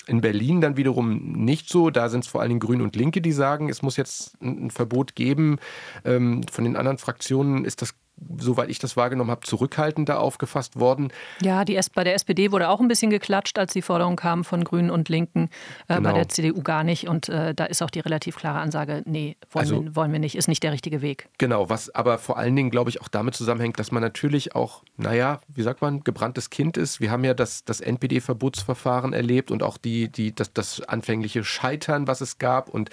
in 0.08 0.22
Berlin 0.22 0.62
dann 0.62 0.78
wiederum 0.78 1.44
nicht 1.44 1.70
so. 1.70 1.92
Da 1.92 2.10
sind 2.10 2.24
es 2.24 2.28
vor 2.28 2.42
allen 2.42 2.50
Dingen 2.50 2.60
Grüne 2.60 2.82
und 2.82 2.96
Linke, 2.96 3.22
die 3.22 3.32
sagen, 3.32 3.70
es 3.70 3.84
muss 3.84 3.98
jetzt 3.98 4.42
ein 4.42 4.72
Verbot 4.72 5.14
geben. 5.14 5.60
Ähm, 6.04 6.42
von 6.52 6.64
den 6.64 6.76
anderen 6.76 6.98
Fraktionen 6.98 7.66
ist 7.66 7.84
das 7.84 7.94
soweit 8.38 8.70
ich 8.70 8.80
das 8.80 8.98
wahrgenommen 8.98 9.32
habe, 9.32 9.42
zurückhaltender 9.42 10.20
aufgefasst 10.20 10.80
worden. 10.80 11.12
Ja, 11.42 11.66
die, 11.66 11.80
bei 11.94 12.04
der 12.04 12.16
SPD 12.16 12.52
wurde 12.52 12.70
auch 12.70 12.80
ein 12.80 12.88
bisschen 12.88 13.10
geklatscht, 13.10 13.58
als 13.58 13.74
die 13.74 13.82
Forderung 13.82 14.16
kam 14.16 14.44
von 14.44 14.64
Grünen 14.64 14.90
und 14.90 15.10
Linken, 15.10 15.50
äh, 15.88 15.96
genau. 15.96 16.10
bei 16.10 16.16
der 16.16 16.30
CDU 16.30 16.62
gar 16.62 16.84
nicht. 16.84 17.08
Und 17.08 17.30
äh, 17.30 17.54
da 17.54 17.66
ist 17.66 17.82
auch 17.82 17.90
die 17.90 18.00
relativ 18.00 18.36
klare 18.36 18.60
Ansage, 18.60 19.04
nee, 19.06 19.38
wollen, 19.52 19.66
also, 19.66 19.84
wir, 19.84 19.96
wollen 19.96 20.12
wir 20.12 20.20
nicht, 20.20 20.36
ist 20.36 20.48
nicht 20.48 20.64
der 20.64 20.72
richtige 20.72 21.02
Weg. 21.02 21.30
Genau, 21.38 21.70
was 21.70 21.94
aber 21.94 22.18
vor 22.18 22.38
allen 22.38 22.56
Dingen, 22.56 22.70
glaube 22.70 22.90
ich, 22.90 23.02
auch 23.02 23.08
damit 23.08 23.36
zusammenhängt, 23.36 23.80
dass 23.80 23.92
man 23.92 24.02
natürlich 24.02 24.56
auch, 24.56 24.84
naja, 24.98 25.40
wie 25.48 25.62
sagt 25.62 25.82
man, 25.82 26.04
gebranntes 26.04 26.50
Kind 26.50 26.78
ist. 26.78 27.00
Wir 27.00 27.12
haben 27.12 27.24
ja 27.24 27.34
das, 27.34 27.64
das 27.64 27.82
NPD-Verbotsverfahren 27.82 29.14
erlebt 29.14 29.52
und 29.52 29.64
auch 29.64 29.78
die, 29.78 30.10
die, 30.10 30.34
das, 30.34 30.54
das 30.54 30.82
anfängliche 30.82 31.44
Scheitern, 31.44 32.08
was 32.08 32.22
es 32.22 32.38
gab. 32.38 32.70
Und 32.70 32.90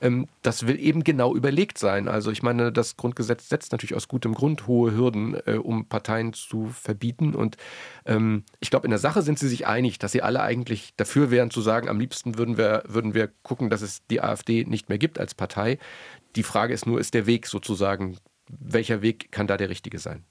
ähm, 0.00 0.28
das 0.42 0.66
will 0.66 0.78
eben 0.80 1.04
genau 1.04 1.34
überlegt 1.34 1.78
sein. 1.78 2.08
Also 2.08 2.30
ich 2.30 2.42
meine, 2.42 2.72
das 2.72 2.96
Grundgesetz 2.96 3.48
setzt 3.48 3.72
natürlich 3.72 3.94
aus 3.94 4.08
gutem 4.08 4.34
Grund 4.34 4.66
hohe 4.70 4.92
Hürden, 4.92 5.36
äh, 5.46 5.56
um 5.56 5.86
Parteien 5.86 6.32
zu 6.32 6.68
verbieten. 6.68 7.34
Und 7.34 7.56
ähm, 8.06 8.44
ich 8.60 8.70
glaube, 8.70 8.86
in 8.86 8.90
der 8.90 8.98
Sache 8.98 9.22
sind 9.22 9.38
sie 9.38 9.48
sich 9.48 9.66
einig, 9.66 9.98
dass 9.98 10.12
sie 10.12 10.22
alle 10.22 10.40
eigentlich 10.40 10.94
dafür 10.96 11.30
wären 11.30 11.50
zu 11.50 11.60
sagen, 11.60 11.88
am 11.88 11.98
liebsten 11.98 12.38
würden 12.38 12.56
wir, 12.56 12.84
würden 12.86 13.14
wir 13.14 13.28
gucken, 13.42 13.68
dass 13.68 13.82
es 13.82 14.06
die 14.06 14.20
AfD 14.20 14.64
nicht 14.64 14.88
mehr 14.88 14.98
gibt 14.98 15.18
als 15.18 15.34
Partei. 15.34 15.78
Die 16.36 16.44
Frage 16.44 16.72
ist 16.72 16.86
nur, 16.86 17.00
ist 17.00 17.14
der 17.14 17.26
Weg 17.26 17.46
sozusagen, 17.46 18.16
welcher 18.48 19.02
Weg 19.02 19.32
kann 19.32 19.46
da 19.46 19.56
der 19.56 19.68
richtige 19.68 19.98
sein? 19.98 20.24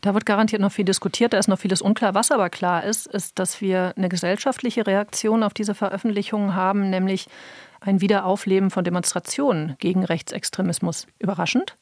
Da 0.00 0.14
wird 0.14 0.26
garantiert 0.26 0.62
noch 0.62 0.72
viel 0.72 0.84
diskutiert, 0.84 1.32
da 1.32 1.38
ist 1.38 1.48
noch 1.48 1.58
vieles 1.58 1.82
unklar. 1.82 2.14
Was 2.14 2.30
aber 2.30 2.50
klar 2.50 2.84
ist, 2.84 3.06
ist, 3.06 3.38
dass 3.38 3.60
wir 3.60 3.92
eine 3.96 4.08
gesellschaftliche 4.08 4.86
Reaktion 4.86 5.42
auf 5.42 5.54
diese 5.54 5.74
Veröffentlichungen 5.74 6.54
haben, 6.54 6.90
nämlich 6.90 7.28
ein 7.80 8.00
Wiederaufleben 8.00 8.70
von 8.70 8.84
Demonstrationen 8.84 9.76
gegen 9.78 10.04
Rechtsextremismus. 10.04 11.06
Überraschend? 11.18 11.76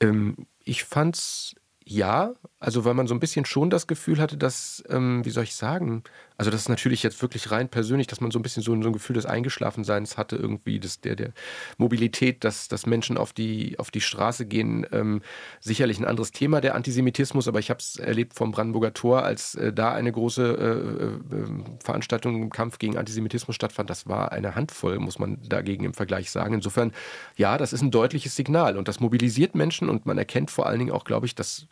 Ähm, 0.00 0.46
ich 0.66 0.84
fand's 0.84 1.54
ja, 1.88 2.34
also 2.58 2.84
weil 2.84 2.94
man 2.94 3.06
so 3.06 3.14
ein 3.14 3.20
bisschen 3.20 3.44
schon 3.44 3.70
das 3.70 3.86
Gefühl 3.86 4.18
hatte, 4.18 4.36
dass, 4.36 4.82
ähm, 4.88 5.24
wie 5.24 5.30
soll 5.30 5.44
ich 5.44 5.54
sagen, 5.54 6.02
also 6.36 6.50
das 6.50 6.62
ist 6.62 6.68
natürlich 6.68 7.04
jetzt 7.04 7.22
wirklich 7.22 7.52
rein 7.52 7.68
persönlich, 7.68 8.08
dass 8.08 8.20
man 8.20 8.32
so 8.32 8.40
ein 8.40 8.42
bisschen 8.42 8.62
so, 8.62 8.72
so 8.82 8.88
ein 8.88 8.92
Gefühl 8.92 9.14
des 9.14 9.24
Eingeschlafenseins 9.24 10.18
hatte, 10.18 10.34
irgendwie, 10.34 10.80
des, 10.80 11.00
der, 11.00 11.14
der 11.14 11.32
Mobilität, 11.78 12.42
dass, 12.42 12.66
dass 12.66 12.86
Menschen 12.86 13.16
auf 13.16 13.32
die, 13.32 13.78
auf 13.78 13.92
die 13.92 14.00
Straße 14.00 14.46
gehen. 14.46 14.84
Ähm, 14.90 15.22
sicherlich 15.60 16.00
ein 16.00 16.04
anderes 16.04 16.32
Thema, 16.32 16.60
der 16.60 16.74
Antisemitismus, 16.74 17.46
aber 17.46 17.60
ich 17.60 17.70
habe 17.70 17.78
es 17.78 17.96
erlebt 17.96 18.34
vom 18.34 18.50
Brandenburger 18.50 18.92
Tor, 18.92 19.22
als 19.22 19.54
äh, 19.54 19.72
da 19.72 19.92
eine 19.92 20.10
große 20.10 21.20
äh, 21.30 21.36
äh, 21.36 21.46
Veranstaltung 21.84 22.42
im 22.42 22.50
Kampf 22.50 22.78
gegen 22.78 22.98
Antisemitismus 22.98 23.54
stattfand. 23.54 23.90
Das 23.90 24.08
war 24.08 24.32
eine 24.32 24.56
Handvoll, 24.56 24.98
muss 24.98 25.20
man 25.20 25.38
dagegen 25.48 25.84
im 25.84 25.94
Vergleich 25.94 26.32
sagen. 26.32 26.54
Insofern, 26.54 26.92
ja, 27.36 27.58
das 27.58 27.72
ist 27.72 27.82
ein 27.82 27.92
deutliches 27.92 28.34
Signal 28.34 28.76
und 28.76 28.88
das 28.88 28.98
mobilisiert 28.98 29.54
Menschen 29.54 29.88
und 29.88 30.04
man 30.04 30.18
erkennt 30.18 30.50
vor 30.50 30.66
allen 30.66 30.80
Dingen 30.80 30.90
auch, 30.90 31.04
glaube 31.04 31.26
ich, 31.26 31.36
dass 31.36 31.68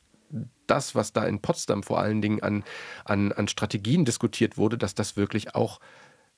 das, 0.67 0.95
was 0.95 1.13
da 1.13 1.25
in 1.25 1.41
Potsdam 1.41 1.83
vor 1.83 1.99
allen 1.99 2.23
Dingen 2.23 2.43
an, 2.43 2.65
an, 3.05 3.33
an 3.33 3.49
Strategien 3.49 4.05
diskutiert 4.05 4.57
wurde, 4.57 4.79
dass 4.79 4.95
das 4.95 5.17
wirklich 5.17 5.55
auch 5.55 5.81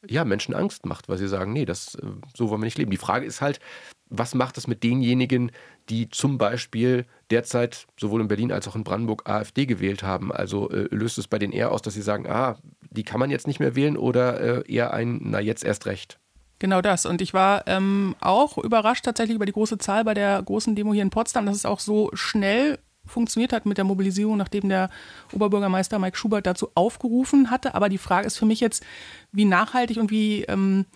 ja, 0.08 0.24
Menschen 0.24 0.54
Angst 0.54 0.86
macht, 0.86 1.08
weil 1.08 1.18
sie 1.18 1.28
sagen, 1.28 1.52
nee, 1.52 1.64
das, 1.64 1.94
äh, 1.96 2.06
so 2.34 2.48
wollen 2.50 2.60
wir 2.60 2.66
nicht 2.66 2.78
leben. 2.78 2.90
Die 2.90 2.96
Frage 2.96 3.26
ist 3.26 3.40
halt, 3.40 3.60
was 4.08 4.34
macht 4.34 4.56
es 4.56 4.66
mit 4.66 4.84
denjenigen, 4.84 5.50
die 5.88 6.08
zum 6.10 6.38
Beispiel 6.38 7.06
derzeit 7.30 7.86
sowohl 7.98 8.20
in 8.20 8.28
Berlin 8.28 8.52
als 8.52 8.68
auch 8.68 8.76
in 8.76 8.84
Brandenburg 8.84 9.28
AfD 9.28 9.66
gewählt 9.66 10.02
haben? 10.02 10.32
Also 10.32 10.70
äh, 10.70 10.88
löst 10.90 11.18
es 11.18 11.28
bei 11.28 11.38
denen 11.38 11.52
eher 11.52 11.72
aus, 11.72 11.82
dass 11.82 11.94
sie 11.94 12.02
sagen, 12.02 12.26
ah, 12.28 12.56
die 12.90 13.02
kann 13.02 13.20
man 13.20 13.30
jetzt 13.30 13.46
nicht 13.46 13.58
mehr 13.60 13.74
wählen 13.74 13.96
oder 13.96 14.40
äh, 14.40 14.72
eher 14.72 14.92
ein, 14.92 15.20
na 15.22 15.40
jetzt 15.40 15.64
erst 15.64 15.86
recht? 15.86 16.18
Genau 16.58 16.80
das. 16.80 17.04
Und 17.04 17.20
ich 17.20 17.34
war 17.34 17.66
ähm, 17.66 18.14
auch 18.20 18.56
überrascht 18.58 19.04
tatsächlich 19.04 19.36
über 19.36 19.44
die 19.44 19.52
große 19.52 19.76
Zahl 19.78 20.04
bei 20.04 20.14
der 20.14 20.42
großen 20.42 20.74
Demo 20.74 20.94
hier 20.94 21.02
in 21.02 21.10
Potsdam, 21.10 21.44
dass 21.44 21.56
es 21.56 21.66
auch 21.66 21.80
so 21.80 22.10
schnell 22.14 22.78
funktioniert 23.06 23.52
hat 23.52 23.66
mit 23.66 23.78
der 23.78 23.84
Mobilisierung, 23.84 24.36
nachdem 24.36 24.68
der 24.68 24.90
Oberbürgermeister 25.32 25.98
Mike 25.98 26.16
Schubert 26.16 26.46
dazu 26.46 26.70
aufgerufen 26.74 27.50
hatte. 27.50 27.74
Aber 27.74 27.88
die 27.88 27.98
Frage 27.98 28.26
ist 28.26 28.36
für 28.36 28.46
mich 28.46 28.60
jetzt, 28.60 28.84
wie 29.32 29.44
nachhaltig 29.44 29.98
und 29.98 30.10
wie 30.10 30.42
ähm, 30.44 30.86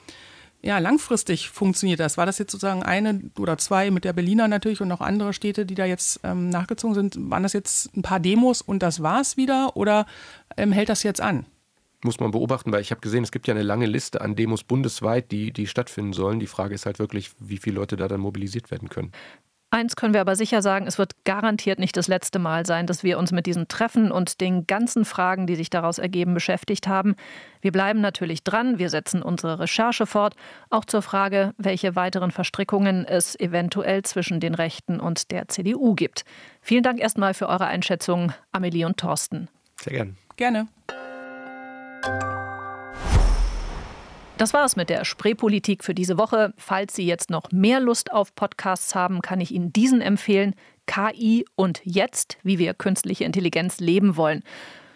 ja, 0.62 0.78
langfristig 0.78 1.48
funktioniert 1.48 2.00
das? 2.00 2.18
War 2.18 2.26
das 2.26 2.38
jetzt 2.38 2.52
sozusagen 2.52 2.82
eine 2.82 3.20
oder 3.38 3.56
zwei 3.58 3.90
mit 3.90 4.04
der 4.04 4.12
Berliner 4.12 4.46
natürlich 4.46 4.80
und 4.80 4.88
noch 4.88 5.00
andere 5.00 5.32
Städte, 5.32 5.64
die 5.64 5.74
da 5.74 5.86
jetzt 5.86 6.20
ähm, 6.22 6.50
nachgezogen 6.50 6.94
sind? 6.94 7.30
Waren 7.30 7.42
das 7.42 7.52
jetzt 7.52 7.96
ein 7.96 8.02
paar 8.02 8.20
Demos 8.20 8.60
und 8.60 8.82
das 8.82 9.02
war's 9.02 9.36
wieder 9.36 9.76
oder 9.76 10.06
ähm, 10.56 10.72
hält 10.72 10.88
das 10.88 11.02
jetzt 11.02 11.20
an? 11.20 11.46
Muss 12.02 12.20
man 12.20 12.30
beobachten, 12.30 12.72
weil 12.72 12.80
ich 12.80 12.90
habe 12.90 13.02
gesehen, 13.02 13.24
es 13.24 13.32
gibt 13.32 13.46
ja 13.46 13.54
eine 13.54 13.62
lange 13.62 13.86
Liste 13.86 14.22
an 14.22 14.34
Demos 14.34 14.64
bundesweit, 14.64 15.30
die, 15.32 15.52
die 15.52 15.66
stattfinden 15.66 16.14
sollen. 16.14 16.40
Die 16.40 16.46
Frage 16.46 16.74
ist 16.74 16.86
halt 16.86 16.98
wirklich, 16.98 17.30
wie 17.38 17.58
viele 17.58 17.76
Leute 17.76 17.96
da 17.96 18.08
dann 18.08 18.20
mobilisiert 18.20 18.70
werden 18.70 18.88
können. 18.88 19.12
Eins 19.72 19.94
können 19.94 20.14
wir 20.14 20.20
aber 20.20 20.34
sicher 20.34 20.62
sagen, 20.62 20.88
es 20.88 20.98
wird 20.98 21.24
garantiert 21.24 21.78
nicht 21.78 21.96
das 21.96 22.08
letzte 22.08 22.40
Mal 22.40 22.66
sein, 22.66 22.88
dass 22.88 23.04
wir 23.04 23.18
uns 23.18 23.30
mit 23.30 23.46
diesen 23.46 23.68
Treffen 23.68 24.10
und 24.10 24.40
den 24.40 24.66
ganzen 24.66 25.04
Fragen, 25.04 25.46
die 25.46 25.54
sich 25.54 25.70
daraus 25.70 25.98
ergeben, 25.98 26.34
beschäftigt 26.34 26.88
haben. 26.88 27.14
Wir 27.60 27.70
bleiben 27.70 28.00
natürlich 28.00 28.42
dran, 28.42 28.80
wir 28.80 28.90
setzen 28.90 29.22
unsere 29.22 29.60
Recherche 29.60 30.06
fort, 30.06 30.34
auch 30.70 30.84
zur 30.84 31.02
Frage, 31.02 31.54
welche 31.56 31.94
weiteren 31.94 32.32
Verstrickungen 32.32 33.04
es 33.04 33.38
eventuell 33.38 34.02
zwischen 34.02 34.40
den 34.40 34.54
Rechten 34.54 34.98
und 34.98 35.30
der 35.30 35.46
CDU 35.46 35.94
gibt. 35.94 36.24
Vielen 36.60 36.82
Dank 36.82 36.98
erstmal 36.98 37.32
für 37.32 37.48
eure 37.48 37.66
Einschätzung, 37.66 38.32
Amelie 38.50 38.86
und 38.86 38.96
Thorsten. 38.96 39.48
Sehr 39.80 39.92
gern. 39.92 40.16
Gerne. 40.36 40.66
Das 44.40 44.54
war 44.54 44.64
es 44.64 44.74
mit 44.74 44.88
der 44.88 45.04
Spreepolitik 45.04 45.84
für 45.84 45.92
diese 45.92 46.16
Woche. 46.16 46.54
Falls 46.56 46.94
Sie 46.94 47.04
jetzt 47.04 47.28
noch 47.28 47.52
mehr 47.52 47.78
Lust 47.78 48.10
auf 48.10 48.34
Podcasts 48.34 48.94
haben, 48.94 49.20
kann 49.20 49.38
ich 49.38 49.52
Ihnen 49.52 49.70
diesen 49.70 50.00
empfehlen. 50.00 50.54
KI 50.86 51.44
und 51.56 51.82
jetzt, 51.84 52.38
wie 52.42 52.58
wir 52.58 52.72
künstliche 52.72 53.24
Intelligenz 53.24 53.80
leben 53.80 54.16
wollen. 54.16 54.42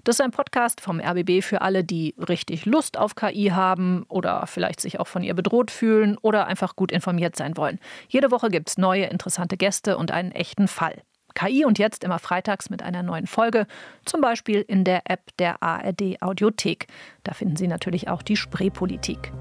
Das 0.02 0.16
ist 0.16 0.22
ein 0.22 0.30
Podcast 0.30 0.80
vom 0.80 0.98
RBB 0.98 1.42
für 1.42 1.60
alle, 1.60 1.84
die 1.84 2.14
richtig 2.26 2.64
Lust 2.64 2.96
auf 2.96 3.16
KI 3.16 3.50
haben 3.52 4.06
oder 4.08 4.46
vielleicht 4.46 4.80
sich 4.80 4.98
auch 4.98 5.08
von 5.08 5.22
ihr 5.22 5.34
bedroht 5.34 5.70
fühlen 5.70 6.16
oder 6.22 6.46
einfach 6.46 6.74
gut 6.74 6.90
informiert 6.90 7.36
sein 7.36 7.58
wollen. 7.58 7.80
Jede 8.08 8.30
Woche 8.30 8.48
gibt 8.48 8.70
es 8.70 8.78
neue 8.78 9.04
interessante 9.04 9.58
Gäste 9.58 9.98
und 9.98 10.10
einen 10.10 10.32
echten 10.32 10.68
Fall. 10.68 11.02
KI 11.34 11.64
und 11.64 11.78
jetzt 11.78 12.04
immer 12.04 12.18
freitags 12.18 12.68
mit 12.70 12.82
einer 12.82 13.02
neuen 13.02 13.26
Folge, 13.26 13.66
zum 14.04 14.20
Beispiel 14.20 14.62
in 14.66 14.84
der 14.84 15.10
App 15.10 15.36
der 15.38 15.62
ARD 15.62 16.20
Audiothek. 16.20 16.86
Da 17.22 17.32
finden 17.34 17.56
Sie 17.56 17.68
natürlich 17.68 18.08
auch 18.08 18.22
die 18.22 18.36
Spreepolitik. 18.36 19.32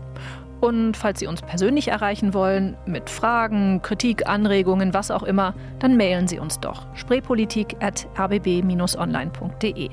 Und 0.61 0.95
falls 0.95 1.19
Sie 1.19 1.27
uns 1.27 1.41
persönlich 1.41 1.89
erreichen 1.89 2.33
wollen, 2.33 2.77
mit 2.85 3.09
Fragen, 3.09 3.81
Kritik, 3.81 4.25
Anregungen, 4.27 4.93
was 4.93 5.11
auch 5.11 5.23
immer, 5.23 5.53
dann 5.79 5.97
mailen 5.97 6.29
Sie 6.29 6.39
uns 6.39 6.61
doch 6.61 6.87
spreepolitik.rbb-online.de. 6.95 9.89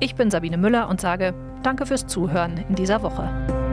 Ich 0.00 0.16
bin 0.16 0.30
Sabine 0.30 0.58
Müller 0.58 0.88
und 0.88 1.00
sage 1.00 1.32
Danke 1.62 1.86
fürs 1.86 2.06
Zuhören 2.06 2.62
in 2.68 2.74
dieser 2.74 3.02
Woche. 3.02 3.63